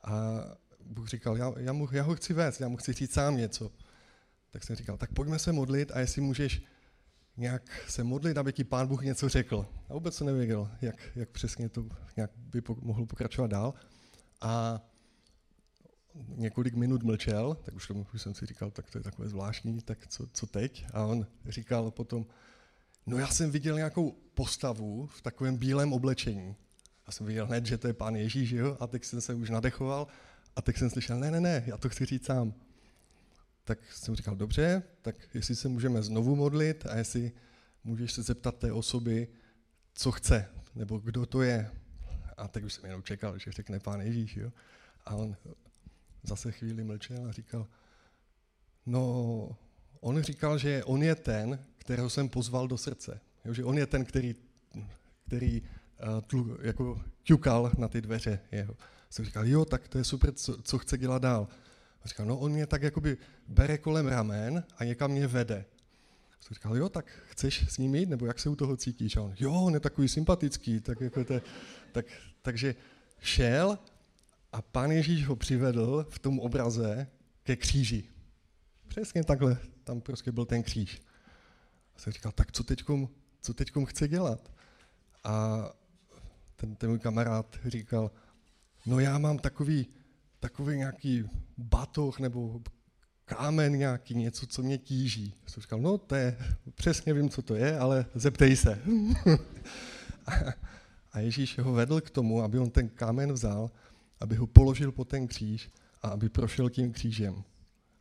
A 0.05 0.41
Bůh 0.85 1.09
říkal, 1.09 1.37
já, 1.37 1.53
já, 1.57 1.73
mu, 1.73 1.89
já 1.93 2.03
ho 2.03 2.15
chci 2.15 2.33
vést, 2.33 2.61
já 2.61 2.69
mu 2.69 2.77
chci 2.77 2.93
říct 2.93 3.13
sám 3.13 3.37
něco. 3.37 3.73
Tak 4.51 4.65
jsem 4.65 4.77
říkal, 4.77 4.97
tak 4.97 5.13
pojďme 5.13 5.39
se 5.39 5.53
modlit 5.53 5.93
a 5.93 6.01
jestli 6.01 6.21
můžeš 6.23 6.63
nějak 7.37 7.85
se 7.89 8.05
modlit, 8.05 8.39
aby 8.39 8.53
ti 8.53 8.65
pán 8.65 8.87
Bůh 8.87 9.03
něco 9.03 9.29
řekl. 9.29 9.67
A 9.89 9.95
vůbec 9.95 10.15
se 10.15 10.25
nevěděl, 10.25 10.71
jak, 10.83 10.97
jak 11.17 11.29
přesně 11.29 11.69
to 11.69 11.87
nějak 12.17 12.31
by 12.37 12.61
po, 12.61 12.77
mohl 12.83 13.07
pokračovat 13.07 13.51
dál. 13.51 13.75
A 14.41 14.81
několik 16.15 16.75
minut 16.75 17.03
mlčel, 17.03 17.55
tak 17.55 17.75
už, 17.75 17.87
tomu, 17.87 18.07
už 18.15 18.23
jsem 18.23 18.35
si 18.35 18.47
říkal, 18.47 18.71
tak 18.71 18.91
to 18.91 18.99
je 18.99 19.05
takové 19.05 19.29
zvláštní, 19.29 19.81
tak 19.81 20.07
co, 20.07 20.27
co 20.33 20.47
teď? 20.47 20.87
A 20.93 21.05
on 21.05 21.27
říkal 21.49 21.91
potom, 21.91 22.27
no 23.07 23.19
já 23.19 23.27
jsem 23.27 23.51
viděl 23.51 23.77
nějakou 23.77 24.13
postavu 24.35 25.07
v 25.07 25.23
takovém 25.23 25.57
bílém 25.57 25.93
oblečení. 25.93 26.57
A 27.07 27.13
jsem 27.13 27.27
viděl 27.27 27.47
hned, 27.47 27.67
že 27.67 27.79
to 27.79 27.87
je 27.87 27.93
pán 27.93 28.17
Ježíš, 28.17 28.51
jo? 28.51 28.77
a 28.81 28.87
teď 28.87 29.05
jsem 29.05 29.21
se 29.21 29.35
už 29.35 29.51
nadechoval 29.51 30.07
a 30.57 30.63
teď 30.63 30.77
jsem 30.77 30.91
slyšel, 30.91 31.21
ne, 31.21 31.31
ne, 31.31 31.41
ne, 31.41 31.63
já 31.67 31.77
to 31.77 31.89
chci 31.89 32.05
říct 32.05 32.27
sám. 32.27 32.55
Tak 33.65 33.93
jsem 33.93 34.15
říkal, 34.15 34.37
dobře, 34.37 34.83
tak 35.03 35.17
jestli 35.35 35.57
se 35.57 35.69
můžeme 35.69 36.03
znovu 36.03 36.37
modlit 36.37 36.87
a 36.87 36.97
jestli 36.97 37.33
můžeš 37.85 38.13
se 38.13 38.23
zeptat 38.23 38.59
té 38.59 38.73
osoby, 38.73 39.29
co 39.95 40.13
chce, 40.13 40.49
nebo 40.75 40.99
kdo 40.99 41.27
to 41.27 41.43
je. 41.43 41.71
A 42.37 42.49
tak 42.49 42.65
už 42.65 42.73
jsem 42.73 42.85
jenom 42.85 43.03
čekal, 43.03 43.39
že 43.39 43.53
řekne 43.53 43.81
pán 43.81 44.01
Ježíš. 44.01 44.37
Jo? 44.37 44.53
A 45.07 45.15
on 45.15 45.37
zase 46.23 46.53
chvíli 46.53 46.85
mlčel 46.85 47.27
a 47.29 47.33
říkal, 47.33 47.67
no, 48.87 49.57
on 50.01 50.23
říkal, 50.23 50.59
že 50.59 50.85
on 50.85 51.03
je 51.03 51.15
ten, 51.15 51.65
kterého 51.79 52.11
jsem 52.11 52.29
pozval 52.29 52.69
do 52.69 52.79
srdce. 52.79 53.21
Jo? 53.45 53.55
Že 53.55 53.65
on 53.65 53.79
je 53.79 53.87
ten, 53.87 54.05
který, 54.05 54.35
který 55.27 55.63
uh, 55.63 56.21
tlu, 56.21 56.57
jako 56.63 57.01
ťukal 57.23 57.73
na 57.79 57.89
ty 57.89 58.01
dveře 58.01 58.41
jeho 58.53 58.77
jsem 59.11 59.25
říkal, 59.25 59.47
jo, 59.47 59.65
tak 59.65 59.89
to 59.89 59.99
je 59.99 60.05
super, 60.05 60.33
co, 60.33 60.63
co 60.63 60.79
chce 60.79 60.99
dělat 60.99 61.23
dál. 61.23 61.49
A 62.03 62.09
říkal, 62.09 62.27
no 62.27 62.39
on 62.39 62.53
mě 62.53 62.67
tak 62.67 62.83
jakoby 62.83 63.17
bere 63.49 63.79
kolem 63.79 64.07
ramen 64.07 64.65
a 64.77 64.85
někam 64.85 65.11
mě 65.11 65.27
vede. 65.27 65.65
Jsem 66.41 66.55
říkal, 66.55 66.77
jo, 66.77 66.89
tak 66.89 67.07
chceš 67.27 67.73
s 67.73 67.79
ním 67.79 67.95
jít, 67.95 68.09
nebo 68.09 68.27
jak 68.27 68.39
se 68.39 68.49
u 68.49 68.57
toho 68.57 68.77
cítíš? 68.77 69.17
A 69.17 69.23
on, 69.23 69.35
jo, 69.41 69.53
on 69.53 69.75
je 69.75 69.81
takový 69.81 70.09
sympatický, 70.09 70.81
tak 70.81 71.01
jako 71.01 71.25
to, 71.25 71.41
tak, 71.93 72.07
takže 72.43 72.75
šel 73.21 73.79
a 74.53 74.63
pán 74.63 74.91
Ježíš 74.91 75.27
ho 75.27 75.37
přivedl 75.37 76.07
v 76.11 76.19
tom 76.19 76.41
obraze 76.41 77.07
ke 77.43 77.57
kříži. 77.57 78.05
Přesně 78.89 79.25
takhle, 79.25 79.59
tam 79.85 80.01
prostě 80.01 80.33
byl 80.33 80.45
ten 80.45 80.63
kříž. 80.63 81.03
A 81.95 81.99
jsem 81.99 82.13
říkal, 82.13 82.33
tak 82.33 82.53
co 82.53 82.65
teďkom, 82.65 83.09
co 83.41 83.55
teďkom 83.55 83.85
chce 83.85 84.09
dělat? 84.09 84.53
A 85.25 85.65
ten, 86.57 86.75
ten 86.75 86.91
můj 86.91 86.99
kamarád 86.99 87.59
říkal, 87.65 88.11
no 88.87 89.01
já 89.01 89.19
mám 89.19 89.39
takový, 89.39 89.87
takový 90.41 90.77
nějaký 90.77 91.25
batoh 91.59 92.19
nebo 92.19 92.61
kámen 93.25 93.73
nějaký, 93.73 94.15
něco, 94.15 94.47
co 94.47 94.63
mě 94.63 94.79
tíží. 94.79 95.35
Jsem 95.47 95.61
říkal, 95.61 95.79
no 95.79 95.99
to 95.99 96.15
je, 96.15 96.39
přesně 96.75 97.15
vím, 97.15 97.31
co 97.31 97.43
to 97.43 97.55
je, 97.55 97.79
ale 97.79 98.07
zeptej 98.15 98.57
se. 98.57 98.83
a 101.13 101.19
Ježíš 101.19 101.59
ho 101.59 101.73
vedl 101.73 102.01
k 102.01 102.11
tomu, 102.11 102.43
aby 102.43 102.59
on 102.59 102.71
ten 102.71 102.89
kámen 102.89 103.33
vzal, 103.33 103.71
aby 104.21 104.37
ho 104.37 104.47
položil 104.47 104.93
po 104.93 105.05
ten 105.05 105.27
kříž 105.27 105.71
a 106.03 106.09
aby 106.09 106.29
prošel 106.29 106.71
tím 106.71 106.93
křížem. 106.93 107.43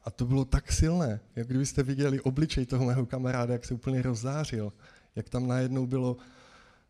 A 0.03 0.11
to 0.11 0.25
bylo 0.25 0.45
tak 0.45 0.71
silné, 0.71 1.19
jak 1.35 1.47
kdybyste 1.47 1.83
viděli 1.83 2.21
obličej 2.21 2.65
toho 2.65 2.85
mého 2.85 3.05
kamaráda, 3.05 3.53
jak 3.53 3.65
se 3.65 3.73
úplně 3.73 4.01
rozzářil, 4.01 4.73
jak 5.15 5.29
tam 5.29 5.47
najednou 5.47 5.87
bylo 5.87 6.17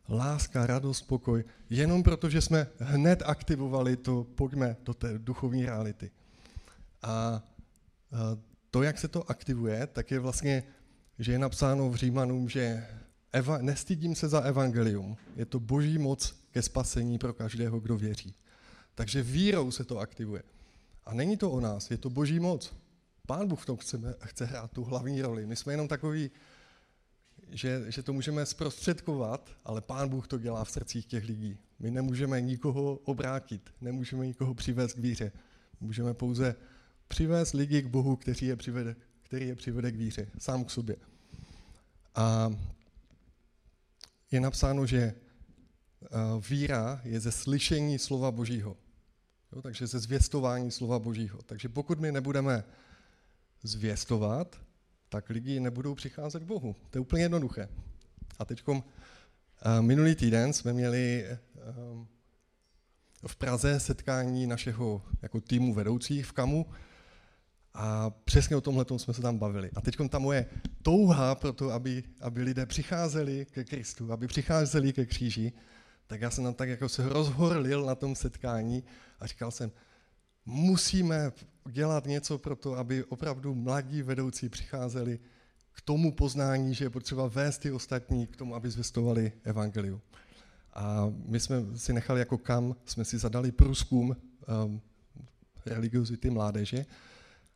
láska, 0.08 0.66
radost, 0.66 1.02
pokoj, 1.02 1.44
jenom 1.70 2.02
proto, 2.02 2.30
že 2.30 2.40
jsme 2.40 2.66
hned 2.78 3.22
aktivovali 3.26 3.96
to, 3.96 4.26
pojďme 4.34 4.76
do 4.84 4.94
té 4.94 5.18
duchovní 5.18 5.66
reality. 5.66 6.10
A 7.02 7.42
to, 8.70 8.82
jak 8.82 8.98
se 8.98 9.08
to 9.08 9.30
aktivuje, 9.30 9.86
tak 9.86 10.10
je 10.10 10.18
vlastně, 10.18 10.62
že 11.18 11.32
je 11.32 11.38
napsáno 11.38 11.90
v 11.90 11.94
Římanům, 11.94 12.48
že 12.48 12.86
eva, 13.32 13.58
nestydím 13.58 14.14
se 14.14 14.28
za 14.28 14.40
evangelium. 14.40 15.16
Je 15.36 15.44
to 15.46 15.60
boží 15.60 15.98
moc 15.98 16.34
ke 16.50 16.62
spasení 16.62 17.18
pro 17.18 17.34
každého, 17.34 17.80
kdo 17.80 17.96
věří. 17.96 18.34
Takže 18.94 19.22
vírou 19.22 19.70
se 19.70 19.84
to 19.84 19.98
aktivuje. 19.98 20.42
A 21.06 21.14
není 21.14 21.36
to 21.36 21.50
o 21.50 21.60
nás, 21.60 21.90
je 21.90 21.98
to 21.98 22.10
boží 22.10 22.40
moc. 22.40 22.74
Pán 23.26 23.48
Bůh 23.48 23.62
v 23.62 23.66
tom 23.66 23.76
chce, 23.76 24.16
chce 24.24 24.44
hrát 24.44 24.70
tu 24.72 24.84
hlavní 24.84 25.22
roli. 25.22 25.46
My 25.46 25.56
jsme 25.56 25.72
jenom 25.72 25.88
takový 25.88 26.30
že, 27.50 27.84
že 27.88 28.02
to 28.02 28.12
můžeme 28.12 28.46
zprostředkovat, 28.46 29.50
ale 29.64 29.80
Pán 29.80 30.08
Bůh 30.08 30.28
to 30.28 30.38
dělá 30.38 30.64
v 30.64 30.70
srdcích 30.70 31.06
těch 31.06 31.24
lidí. 31.24 31.58
My 31.78 31.90
nemůžeme 31.90 32.40
nikoho 32.40 33.00
obrátit, 33.04 33.70
nemůžeme 33.80 34.26
nikoho 34.26 34.54
přivést 34.54 34.92
k 34.92 34.98
víře. 34.98 35.32
Můžeme 35.80 36.14
pouze 36.14 36.54
přivést 37.08 37.52
lidi 37.52 37.82
k 37.82 37.86
Bohu, 37.86 38.16
který 38.16 38.46
je 38.46 38.56
přivede, 38.56 38.96
který 39.22 39.48
je 39.48 39.54
přivede 39.54 39.92
k 39.92 39.96
víře, 39.96 40.30
sám 40.38 40.64
k 40.64 40.70
sobě. 40.70 40.96
A 42.14 42.50
je 44.30 44.40
napsáno, 44.40 44.86
že 44.86 45.14
víra 46.50 47.00
je 47.04 47.20
ze 47.20 47.32
slyšení 47.32 47.98
slova 47.98 48.30
Božího. 48.30 48.76
Jo, 49.52 49.62
takže 49.62 49.86
ze 49.86 49.98
zvěstování 49.98 50.70
slova 50.70 50.98
Božího. 50.98 51.42
Takže 51.42 51.68
pokud 51.68 52.00
my 52.00 52.12
nebudeme 52.12 52.64
zvěstovat, 53.62 54.56
tak 55.08 55.28
lidi 55.28 55.60
nebudou 55.60 55.94
přicházet 55.94 56.40
k 56.40 56.46
Bohu. 56.46 56.76
To 56.90 56.98
je 56.98 57.00
úplně 57.00 57.22
jednoduché. 57.22 57.68
A 58.38 58.44
teď 58.44 58.68
uh, 58.68 58.80
minulý 59.80 60.14
týden 60.14 60.52
jsme 60.52 60.72
měli 60.72 61.26
uh, 61.28 62.06
v 63.26 63.36
Praze 63.36 63.80
setkání 63.80 64.46
našeho 64.46 65.02
jako 65.22 65.40
týmu 65.40 65.74
vedoucích 65.74 66.26
v 66.26 66.32
KAMu 66.32 66.66
a 67.74 68.10
přesně 68.10 68.56
o 68.56 68.60
tomhle 68.60 68.84
jsme 68.96 69.14
se 69.14 69.22
tam 69.22 69.38
bavili. 69.38 69.70
A 69.74 69.80
teď 69.80 69.96
ta 70.08 70.18
moje 70.18 70.46
touha 70.82 71.34
pro 71.34 71.52
to, 71.52 71.70
aby, 71.70 72.02
aby 72.20 72.42
lidé 72.42 72.66
přicházeli 72.66 73.46
ke 73.50 73.64
Kristu, 73.64 74.12
aby 74.12 74.26
přicházeli 74.26 74.92
ke 74.92 75.06
kříži, 75.06 75.52
tak 76.10 76.20
já 76.20 76.30
jsem 76.30 76.44
tam 76.44 76.54
tak 76.54 76.68
jako 76.68 76.88
se 76.88 77.08
rozhorlil 77.08 77.86
na 77.86 77.94
tom 77.94 78.16
setkání 78.16 78.84
a 79.20 79.26
říkal 79.26 79.50
jsem, 79.50 79.72
musíme 80.46 81.32
dělat 81.68 82.06
něco 82.06 82.38
pro 82.38 82.56
to, 82.56 82.74
aby 82.74 83.04
opravdu 83.04 83.54
mladí 83.54 84.02
vedoucí 84.02 84.48
přicházeli 84.48 85.18
k 85.72 85.80
tomu 85.80 86.12
poznání, 86.12 86.74
že 86.74 86.84
je 86.84 86.90
potřeba 86.90 87.26
vést 87.26 87.58
ty 87.58 87.72
ostatní 87.72 88.26
k 88.26 88.36
tomu, 88.36 88.54
aby 88.54 88.70
zvestovali 88.70 89.32
evangelium. 89.44 90.00
A 90.72 91.12
my 91.26 91.40
jsme 91.40 91.56
si 91.76 91.92
nechali 91.92 92.20
jako 92.20 92.38
kam, 92.38 92.76
jsme 92.84 93.04
si 93.04 93.18
zadali 93.18 93.52
průzkum 93.52 94.16
um, 94.64 94.80
religiozity 95.66 96.30
mládeže 96.30 96.86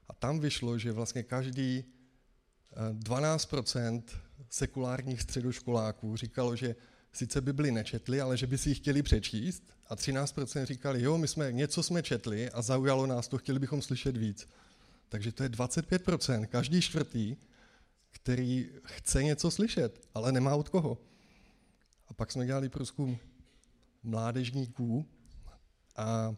a 0.08 0.14
tam 0.14 0.40
vyšlo, 0.40 0.78
že 0.78 0.92
vlastně 0.92 1.22
každý 1.22 1.84
12% 2.92 3.94
uh, 3.94 4.02
sekulárních 4.48 5.22
středoškoláků 5.22 6.16
říkalo, 6.16 6.56
že 6.56 6.74
sice 7.16 7.40
Bibli 7.40 7.70
nečetli, 7.72 8.20
ale 8.20 8.36
že 8.36 8.46
by 8.46 8.58
si 8.58 8.68
ji 8.68 8.74
chtěli 8.74 9.02
přečíst 9.02 9.62
a 9.86 9.96
13% 9.96 10.64
říkali, 10.64 11.02
jo, 11.02 11.18
my 11.18 11.28
jsme 11.28 11.52
něco 11.52 11.82
jsme 11.82 12.02
četli 12.02 12.50
a 12.50 12.62
zaujalo 12.62 13.06
nás 13.06 13.28
to, 13.28 13.38
chtěli 13.38 13.58
bychom 13.58 13.82
slyšet 13.82 14.16
víc. 14.16 14.48
Takže 15.08 15.32
to 15.32 15.42
je 15.42 15.48
25%, 15.48 16.46
každý 16.46 16.80
čtvrtý, 16.80 17.36
který 18.10 18.70
chce 18.84 19.22
něco 19.22 19.50
slyšet, 19.50 20.00
ale 20.14 20.32
nemá 20.32 20.54
od 20.54 20.68
koho. 20.68 20.98
A 22.08 22.14
pak 22.14 22.32
jsme 22.32 22.46
dělali 22.46 22.68
průzkum 22.68 23.18
mládežníků 24.02 25.06
a 25.96 26.34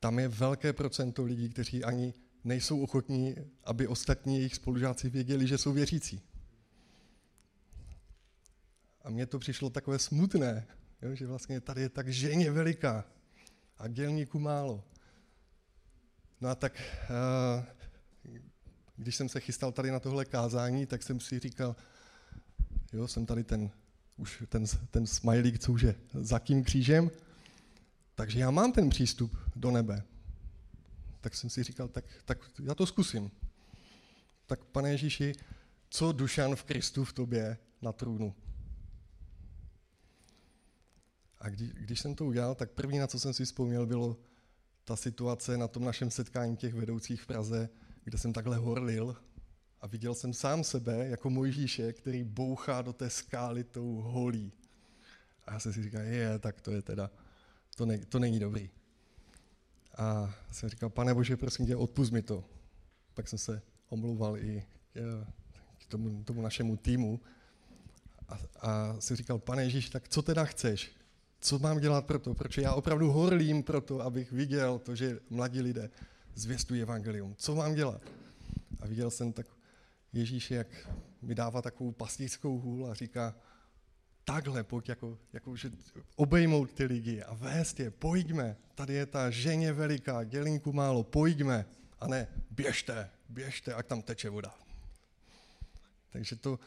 tam 0.00 0.18
je 0.18 0.28
velké 0.28 0.72
procento 0.72 1.24
lidí, 1.24 1.48
kteří 1.48 1.84
ani 1.84 2.14
nejsou 2.44 2.80
ochotní, 2.80 3.34
aby 3.64 3.86
ostatní 3.86 4.36
jejich 4.36 4.54
spolužáci 4.54 5.10
věděli, 5.10 5.46
že 5.46 5.58
jsou 5.58 5.72
věřící. 5.72 6.20
A 9.02 9.10
mně 9.10 9.26
to 9.26 9.38
přišlo 9.38 9.70
takové 9.70 9.98
smutné, 9.98 10.66
jo, 11.02 11.14
že 11.14 11.26
vlastně 11.26 11.60
tady 11.60 11.80
je 11.82 11.88
tak 11.88 12.08
ženě 12.08 12.50
veliká 12.50 13.04
a 13.78 13.88
dělníků 13.88 14.38
málo. 14.38 14.84
No 16.40 16.48
a 16.48 16.54
tak, 16.54 16.72
eh, 16.80 17.66
když 18.96 19.16
jsem 19.16 19.28
se 19.28 19.40
chystal 19.40 19.72
tady 19.72 19.90
na 19.90 20.00
tohle 20.00 20.24
kázání, 20.24 20.86
tak 20.86 21.02
jsem 21.02 21.20
si 21.20 21.38
říkal, 21.38 21.76
jo, 22.92 23.08
jsem 23.08 23.26
tady 23.26 23.44
ten, 23.44 23.70
už 24.16 24.42
ten, 24.48 24.64
ten 24.90 25.06
smajlík, 25.06 25.58
co 25.58 25.72
už 25.72 25.82
je 25.82 25.94
za 26.14 26.38
tím 26.38 26.64
křížem, 26.64 27.10
takže 28.14 28.40
já 28.40 28.50
mám 28.50 28.72
ten 28.72 28.90
přístup 28.90 29.38
do 29.56 29.70
nebe. 29.70 30.02
Tak 31.20 31.34
jsem 31.34 31.50
si 31.50 31.62
říkal, 31.62 31.88
tak, 31.88 32.04
tak 32.24 32.50
já 32.62 32.74
to 32.74 32.86
zkusím. 32.86 33.30
Tak 34.46 34.64
pane 34.64 34.90
Ježíši, 34.90 35.32
co 35.90 36.12
Dušan 36.12 36.56
v 36.56 36.64
Kristu 36.64 37.04
v 37.04 37.12
tobě 37.12 37.58
na 37.82 37.92
trůnu? 37.92 38.34
A 41.40 41.48
když, 41.48 41.70
když 41.72 42.00
jsem 42.00 42.14
to 42.14 42.24
udělal, 42.24 42.54
tak 42.54 42.70
první, 42.70 42.98
na 42.98 43.06
co 43.06 43.18
jsem 43.18 43.34
si 43.34 43.44
vzpomněl, 43.44 43.86
bylo 43.86 44.16
ta 44.84 44.96
situace 44.96 45.58
na 45.58 45.68
tom 45.68 45.84
našem 45.84 46.10
setkání 46.10 46.56
těch 46.56 46.74
vedoucích 46.74 47.22
v 47.22 47.26
Praze, 47.26 47.68
kde 48.04 48.18
jsem 48.18 48.32
takhle 48.32 48.56
horlil 48.56 49.16
a 49.80 49.86
viděl 49.86 50.14
jsem 50.14 50.32
sám 50.32 50.64
sebe 50.64 51.08
jako 51.08 51.30
Mojžíše, 51.30 51.92
který 51.92 52.24
bouchá 52.24 52.82
do 52.82 52.92
té 52.92 53.10
skály 53.10 53.64
tou 53.64 53.94
holí. 53.94 54.52
A 55.46 55.52
já 55.52 55.60
jsem 55.60 55.72
si 55.72 55.82
říkal, 55.82 56.02
je, 56.02 56.38
tak 56.38 56.60
to 56.60 56.70
je 56.70 56.82
teda, 56.82 57.10
to, 57.76 57.86
ne, 57.86 57.98
to 57.98 58.18
není 58.18 58.38
dobrý. 58.38 58.70
A 59.96 60.34
jsem 60.50 60.68
říkal, 60.68 60.90
pane 60.90 61.14
Bože, 61.14 61.36
prosím 61.36 61.66
tě, 61.66 61.76
odpust 61.76 62.12
mi 62.12 62.22
to. 62.22 62.44
Pak 63.14 63.28
jsem 63.28 63.38
se 63.38 63.62
omlouval 63.88 64.38
i 64.38 64.64
k 65.78 65.86
tomu, 65.88 66.24
tomu 66.24 66.42
našemu 66.42 66.76
týmu 66.76 67.20
a, 68.28 68.38
a 68.60 69.00
jsem 69.00 69.16
říkal, 69.16 69.38
pane 69.38 69.64
Ježíš, 69.64 69.90
tak 69.90 70.08
co 70.08 70.22
teda 70.22 70.44
chceš? 70.44 70.97
Co 71.40 71.58
mám 71.58 71.80
dělat 71.80 72.06
pro 72.06 72.18
to? 72.18 72.34
Protože 72.34 72.62
já 72.62 72.74
opravdu 72.74 73.10
horlím 73.10 73.62
pro 73.62 73.80
to, 73.80 74.00
abych 74.00 74.32
viděl 74.32 74.78
to, 74.78 74.94
že 74.94 75.20
mladí 75.30 75.60
lidé 75.60 75.90
zvěstují 76.34 76.82
evangelium. 76.82 77.34
Co 77.38 77.54
mám 77.54 77.74
dělat? 77.74 78.02
A 78.80 78.86
viděl 78.86 79.10
jsem 79.10 79.32
tak 79.32 79.46
Ježíš, 80.12 80.50
jak 80.50 80.66
mi 81.22 81.34
dává 81.34 81.62
takovou 81.62 81.92
pastýřskou 81.92 82.58
hůl 82.58 82.86
a 82.86 82.94
říká, 82.94 83.34
takhle 84.24 84.64
pojď, 84.64 84.88
jako, 84.88 85.18
jako 85.32 85.56
že 85.56 85.70
obejmout 86.16 86.72
ty 86.72 86.84
lidi 86.84 87.22
a 87.22 87.34
vést 87.34 87.80
je, 87.80 87.90
pojďme, 87.90 88.56
tady 88.74 88.94
je 88.94 89.06
ta 89.06 89.30
ženě 89.30 89.72
veliká, 89.72 90.24
dělinku 90.24 90.72
málo, 90.72 91.04
pojďme, 91.04 91.66
a 92.00 92.06
ne 92.06 92.28
běžte, 92.50 93.10
běžte, 93.28 93.74
ať 93.74 93.86
tam 93.86 94.02
teče 94.02 94.30
voda. 94.30 94.54
Takže 96.10 96.36
to, 96.36 96.58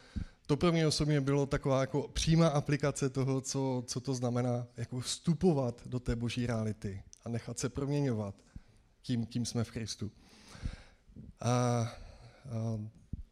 to 0.51 0.57
pro 0.57 0.71
mě 0.71 0.87
osobně 0.87 1.21
bylo 1.21 1.45
taková 1.45 1.81
jako 1.81 2.07
přímá 2.07 2.47
aplikace 2.47 3.09
toho, 3.09 3.41
co, 3.41 3.83
co 3.87 3.99
to 3.99 4.13
znamená 4.13 4.67
jako 4.77 4.99
vstupovat 4.99 5.87
do 5.87 5.99
té 5.99 6.15
boží 6.15 6.45
reality 6.45 7.03
a 7.25 7.29
nechat 7.29 7.59
se 7.59 7.69
proměňovat 7.69 8.35
tím, 9.01 9.25
kým 9.25 9.45
jsme 9.45 9.63
v 9.63 9.71
Kristu. 9.71 10.11
A, 11.39 11.49
a 11.49 11.87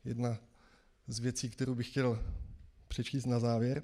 jedna 0.05 0.37
z 1.07 1.19
věcí, 1.19 1.49
kterou 1.49 1.75
bych 1.75 1.89
chtěl 1.89 2.23
přečíst 2.87 3.25
na 3.25 3.39
závěr, 3.39 3.83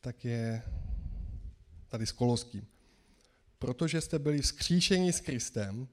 tak 0.00 0.24
je 0.24 0.62
tady 1.88 2.06
s 2.06 2.12
Koloským. 2.12 2.66
Protože 3.58 4.00
jste 4.00 4.18
byli 4.18 4.42
vzkříšeni 4.42 5.12
s 5.12 5.20
Kristem, 5.20 5.88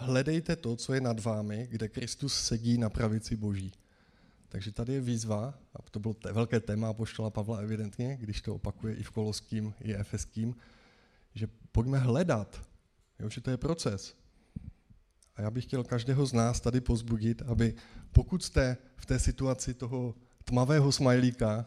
hledejte 0.00 0.56
to, 0.56 0.76
co 0.76 0.94
je 0.94 1.00
nad 1.00 1.20
vámi, 1.20 1.66
kde 1.70 1.88
Kristus 1.88 2.34
sedí 2.34 2.78
na 2.78 2.90
pravici 2.90 3.36
Boží. 3.36 3.72
Takže 4.48 4.72
tady 4.72 4.92
je 4.92 5.00
výzva, 5.00 5.54
a 5.74 5.82
to 5.90 6.00
bylo 6.00 6.14
velké 6.32 6.60
téma 6.60 6.92
poštola 6.92 7.30
Pavla 7.30 7.58
evidentně, 7.58 8.16
když 8.20 8.40
to 8.40 8.54
opakuje 8.54 8.94
i 8.94 9.02
v 9.02 9.10
Koloským, 9.10 9.74
i 9.80 9.94
Efeským, 9.94 10.56
že 11.34 11.48
pojďme 11.72 11.98
hledat, 11.98 12.60
jo, 13.18 13.28
že 13.28 13.40
to 13.40 13.50
je 13.50 13.56
proces. 13.56 14.14
A 15.36 15.42
já 15.42 15.50
bych 15.50 15.64
chtěl 15.64 15.84
každého 15.84 16.26
z 16.26 16.32
nás 16.32 16.60
tady 16.60 16.80
pozbudit, 16.80 17.42
aby 17.42 17.74
pokud 18.12 18.44
jste 18.44 18.76
v 18.96 19.06
té 19.06 19.18
situaci 19.18 19.74
toho 19.74 20.14
tmavého 20.44 20.92
smajlíka, 20.92 21.66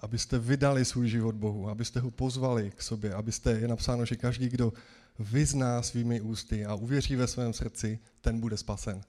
abyste 0.00 0.38
vydali 0.38 0.84
svůj 0.84 1.08
život 1.08 1.34
Bohu, 1.34 1.68
abyste 1.68 2.00
ho 2.00 2.10
pozvali 2.10 2.70
k 2.76 2.82
sobě, 2.82 3.14
abyste, 3.14 3.50
je 3.50 3.68
napsáno, 3.68 4.04
že 4.04 4.16
každý, 4.16 4.48
kdo 4.48 4.72
vyzná 5.18 5.82
svými 5.82 6.20
ústy 6.20 6.66
a 6.66 6.74
uvěří 6.74 7.16
ve 7.16 7.26
svém 7.26 7.52
srdci, 7.52 7.98
ten 8.20 8.40
bude 8.40 8.56
spasen. 8.56 9.00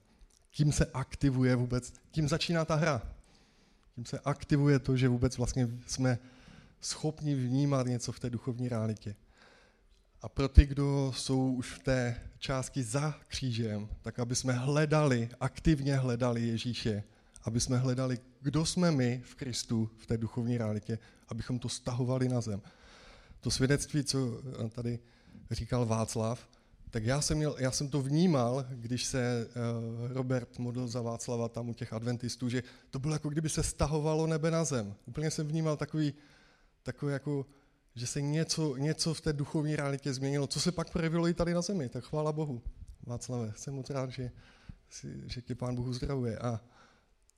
Tím 0.51 0.71
se 0.71 0.85
aktivuje 0.85 1.55
vůbec, 1.55 1.93
tím 2.11 2.27
začíná 2.27 2.65
ta 2.65 2.75
hra. 2.75 3.01
Tím 3.95 4.05
se 4.05 4.19
aktivuje 4.19 4.79
to, 4.79 4.97
že 4.97 5.07
vůbec 5.07 5.37
vlastně 5.37 5.69
jsme 5.87 6.19
schopni 6.81 7.35
vnímat 7.35 7.87
něco 7.87 8.11
v 8.11 8.19
té 8.19 8.29
duchovní 8.29 8.69
realitě. 8.69 9.15
A 10.21 10.29
pro 10.29 10.47
ty, 10.47 10.65
kdo 10.65 11.11
jsou 11.15 11.53
už 11.53 11.71
v 11.71 11.79
té 11.79 12.21
části 12.39 12.83
za 12.83 13.15
křížem, 13.27 13.89
tak 14.01 14.19
aby 14.19 14.35
jsme 14.35 14.53
hledali, 14.53 15.29
aktivně 15.39 15.95
hledali 15.95 16.47
Ježíše, 16.47 17.03
aby 17.43 17.59
jsme 17.59 17.77
hledali, 17.77 18.19
kdo 18.41 18.65
jsme 18.65 18.91
my 18.91 19.21
v 19.25 19.35
Kristu, 19.35 19.89
v 19.97 20.05
té 20.05 20.17
duchovní 20.17 20.57
realitě, 20.57 20.99
abychom 21.27 21.59
to 21.59 21.69
stahovali 21.69 22.29
na 22.29 22.41
zem. 22.41 22.61
To 23.39 23.51
svědectví, 23.51 24.03
co 24.03 24.41
tady 24.69 24.99
říkal 25.51 25.85
Václav, 25.85 26.47
tak 26.89 27.03
já 27.03 27.21
jsem, 27.21 27.37
měl, 27.37 27.55
já 27.59 27.71
jsem 27.71 27.89
to 27.89 28.01
vnímal, 28.01 28.65
když 28.69 29.05
se 29.05 29.47
uh, 29.47 30.11
Robert 30.11 30.59
modlil 30.59 30.87
za 30.87 31.01
Václava 31.01 31.49
tam 31.49 31.69
u 31.69 31.73
těch 31.73 31.93
adventistů, 31.93 32.49
že 32.49 32.63
to 32.89 32.99
bylo 32.99 33.13
jako 33.13 33.29
kdyby 33.29 33.49
se 33.49 33.63
stahovalo 33.63 34.27
nebe 34.27 34.51
na 34.51 34.63
zem. 34.63 34.95
Úplně 35.05 35.31
jsem 35.31 35.47
vnímal 35.47 35.77
takový, 35.77 36.13
takový 36.83 37.13
jako, 37.13 37.45
že 37.95 38.07
se 38.07 38.21
něco, 38.21 38.75
něco 38.75 39.13
v 39.13 39.21
té 39.21 39.33
duchovní 39.33 39.75
realitě 39.75 40.13
změnilo, 40.13 40.47
co 40.47 40.59
se 40.59 40.71
pak 40.71 40.91
projevilo 40.91 41.27
i 41.27 41.33
tady 41.33 41.53
na 41.53 41.61
zemi. 41.61 41.89
Tak 41.89 42.03
chvála 42.03 42.31
Bohu. 42.31 42.61
Václave, 43.05 43.53
jsem 43.55 43.73
moc 43.73 43.89
rád, 43.89 44.09
že, 44.09 44.31
že 45.25 45.41
tě 45.41 45.55
Pán 45.55 45.75
Bůh 45.75 45.95
zdravuje. 45.95 46.37
A 46.37 46.61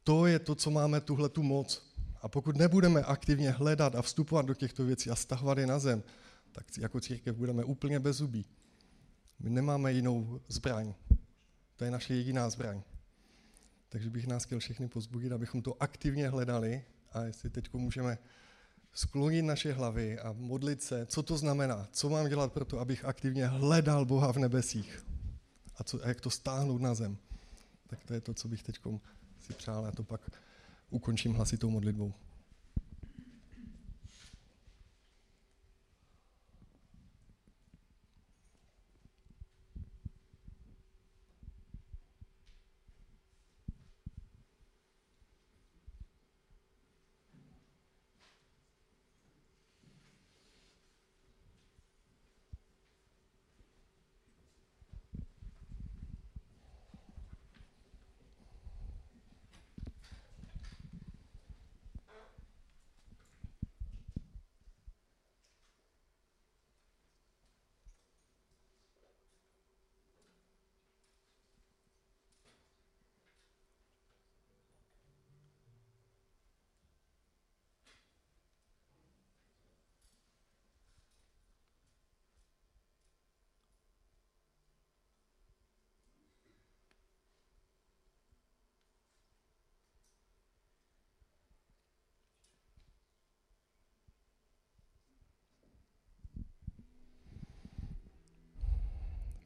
to 0.10 0.26
je 0.26 0.40
to, 0.40 0.56
co 0.56 0.72
máme 0.72 1.02
tuhle 1.02 1.30
tu 1.30 1.44
moc. 1.44 1.94
A 2.22 2.28
pokud 2.28 2.58
nebudeme 2.58 3.02
aktivně 3.04 3.52
hledat 3.52 3.96
a 3.96 4.02
vstupovat 4.02 4.46
do 4.46 4.54
těchto 4.54 4.86
věcí 4.86 5.10
a 5.10 5.16
stahovat 5.16 5.58
je 5.58 5.68
na 5.68 5.80
zem, 5.80 6.04
tak 6.52 6.66
jako 6.78 7.00
církev 7.00 7.36
budeme 7.36 7.64
úplně 7.64 8.00
bez 8.00 8.18
zubí. 8.18 8.46
My 9.40 9.50
nemáme 9.50 9.94
jinou 9.94 10.42
zbraň. 10.48 10.94
To 11.76 11.84
je 11.84 11.92
naše 11.92 12.16
jediná 12.16 12.50
zbraň. 12.50 12.82
Takže 13.90 14.10
bych 14.10 14.28
nás 14.28 14.44
chtěl 14.44 14.60
všechny 14.60 14.88
pozbudit, 14.88 15.32
abychom 15.32 15.62
to 15.62 15.84
aktivně 15.84 16.30
hledali 16.30 16.84
a 17.12 17.24
jestli 17.24 17.50
teď 17.50 17.74
můžeme 17.74 18.18
sklonit 18.94 19.46
naše 19.46 19.74
hlavy 19.74 20.20
a 20.20 20.34
modlit 20.38 20.82
se, 20.82 21.06
co 21.06 21.24
to 21.24 21.38
znamená, 21.38 21.88
co 21.92 22.10
mám 22.10 22.30
dělat 22.30 22.54
pro 22.54 22.66
to, 22.66 22.80
abych 22.80 23.06
aktivně 23.06 23.48
hledal 23.48 24.06
Boha 24.06 24.34
v 24.34 24.38
nebesích 24.38 25.06
a, 25.76 25.84
co, 25.84 26.06
a 26.06 26.08
jak 26.08 26.22
to 26.22 26.30
stáhnout 26.30 26.82
na 26.82 26.94
zem. 26.94 27.18
Tak 27.88 28.04
to 28.04 28.14
je 28.14 28.22
to, 28.22 28.34
co 28.34 28.48
bych 28.48 28.64
teď 28.64 28.80
si 29.50 29.58
přál 29.58 29.86
a 29.86 29.92
to 29.92 30.04
pak 30.04 30.32
ukončím 30.90 31.34
hlasitou 31.34 31.70
modlitbou. 31.70 32.14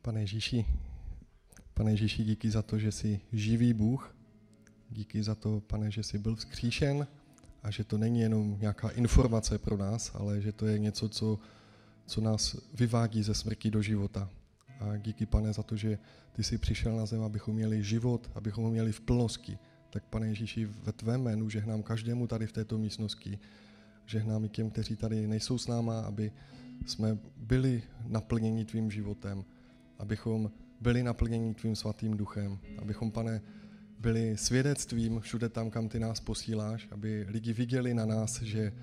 Pane 0.03 0.21
Ježíši, 0.21 0.65
pane 1.73 1.91
Ježíši, 1.91 2.23
díky 2.23 2.51
za 2.51 2.61
to, 2.61 2.79
že 2.79 2.91
jsi 2.91 3.19
živý 3.33 3.73
Bůh. 3.73 4.15
Díky 4.89 5.23
za 5.23 5.35
to, 5.35 5.61
pane, 5.67 5.91
že 5.91 6.03
jsi 6.03 6.17
byl 6.17 6.35
vzkříšen 6.35 7.07
a 7.63 7.71
že 7.71 7.83
to 7.83 7.97
není 7.97 8.19
jenom 8.19 8.57
nějaká 8.59 8.89
informace 8.89 9.57
pro 9.57 9.77
nás, 9.77 10.11
ale 10.15 10.41
že 10.41 10.51
to 10.51 10.65
je 10.65 10.79
něco, 10.79 11.09
co, 11.09 11.39
co 12.05 12.21
nás 12.21 12.55
vyvádí 12.73 13.23
ze 13.23 13.33
smrti 13.33 13.71
do 13.71 13.81
života. 13.81 14.29
A 14.79 14.97
díky, 14.97 15.25
pane, 15.25 15.53
za 15.53 15.63
to, 15.63 15.75
že 15.75 15.99
ty 16.31 16.43
jsi 16.43 16.57
přišel 16.57 16.95
na 16.95 17.05
zem, 17.05 17.21
abychom 17.21 17.55
měli 17.55 17.83
život, 17.83 18.31
abychom 18.35 18.63
ho 18.63 18.71
měli 18.71 18.91
v 18.91 19.01
plnosti. 19.01 19.57
Tak, 19.89 20.03
pane 20.03 20.27
Ježíši, 20.27 20.65
ve 20.65 20.91
tvém 20.91 21.21
jménu 21.21 21.49
žehnám 21.49 21.83
každému 21.83 22.27
tady 22.27 22.47
v 22.47 22.51
této 22.51 22.77
místnosti. 22.77 23.39
Žehnám 24.05 24.45
i 24.45 24.49
těm, 24.49 24.69
kteří 24.69 24.95
tady 24.95 25.27
nejsou 25.27 25.57
s 25.57 25.67
náma, 25.67 25.99
aby 25.99 26.31
jsme 26.85 27.17
byli 27.37 27.83
naplněni 28.07 28.65
tvým 28.65 28.91
životem, 28.91 29.45
abychom 29.99 30.51
byli 30.82 31.03
naplněni 31.03 31.53
tvým 31.53 31.75
svatým 31.75 32.17
duchem, 32.17 32.60
abychom, 32.77 33.12
pane, 33.12 33.41
byli 33.99 34.38
svědectvím 34.38 35.19
všude 35.19 35.49
tam, 35.49 35.69
kam 35.69 35.89
ty 35.89 35.99
nás 35.99 36.19
posíláš, 36.19 36.88
aby 36.91 37.25
lidi 37.29 37.53
viděli 37.53 37.93
na 37.93 38.06
nás, 38.06 38.41
že, 38.41 38.73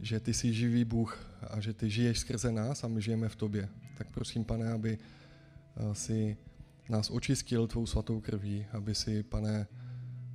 že 0.00 0.20
ty 0.20 0.34
jsi 0.34 0.52
živý 0.52 0.84
Bůh 0.84 1.30
a 1.50 1.60
že 1.60 1.72
ty 1.72 1.90
žiješ 1.90 2.18
skrze 2.18 2.52
nás 2.52 2.84
a 2.84 2.88
my 2.88 3.02
žijeme 3.02 3.28
v 3.28 3.36
tobě. 3.36 3.68
Tak 3.98 4.10
prosím, 4.10 4.44
pane, 4.44 4.72
aby 4.72 4.98
eh, 4.98 5.94
si 5.94 6.36
nás 6.88 7.10
očistil 7.10 7.66
tvou 7.66 7.86
svatou 7.86 8.20
krví, 8.20 8.66
aby 8.72 8.94
si, 8.94 9.22
pane, 9.22 9.66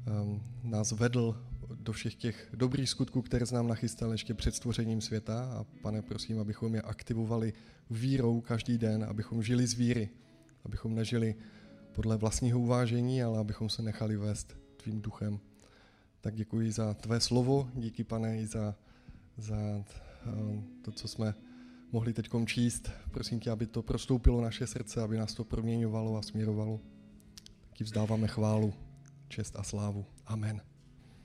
um, 0.08 0.44
nás 0.64 0.92
vedl 0.92 1.51
do 1.76 1.94
všech 1.94 2.16
těch 2.16 2.50
dobrých 2.54 2.90
skutků, 2.90 3.22
které 3.22 3.46
nám 3.52 3.68
nachystal 3.68 4.12
ještě 4.12 4.34
před 4.34 4.56
stvořením 4.56 5.02
světa 5.02 5.44
a 5.44 5.66
pane, 5.82 6.02
prosím, 6.02 6.40
abychom 6.40 6.76
je 6.76 6.82
aktivovali 6.82 7.54
vírou 7.90 8.42
každý 8.42 8.78
den, 8.78 9.04
abychom 9.04 9.44
žili 9.44 9.68
z 9.68 9.74
víry, 9.74 10.10
abychom 10.66 10.96
nežili 10.96 11.36
podle 11.92 12.18
vlastního 12.18 12.60
uvážení, 12.60 13.24
ale 13.24 13.40
abychom 13.40 13.70
se 13.70 13.82
nechali 13.82 14.18
vést 14.18 14.58
tvým 14.78 15.02
duchem. 15.02 15.40
Tak 16.22 16.36
děkuji 16.36 16.72
za 16.72 16.94
tvé 16.94 17.20
slovo, 17.20 17.70
díky 17.76 18.04
pane 18.04 18.42
i 18.42 18.48
za, 18.48 18.76
za 19.38 19.56
um, 20.26 20.68
to, 20.82 20.92
co 20.92 21.08
jsme 21.08 21.36
mohli 21.92 22.14
teď 22.14 22.30
číst. 22.46 22.92
Prosím 23.12 23.40
tě, 23.40 23.52
aby 23.52 23.66
to 23.66 23.82
prostoupilo 23.82 24.42
naše 24.42 24.68
srdce, 24.68 25.02
aby 25.02 25.18
nás 25.18 25.34
to 25.34 25.44
proměňovalo 25.44 26.18
a 26.18 26.22
směrovalo. 26.22 26.80
Taky 27.70 27.84
vzdáváme 27.84 28.28
chválu, 28.28 28.74
čest 29.28 29.56
a 29.56 29.64
slávu. 29.64 30.06
Amen. 30.26 30.71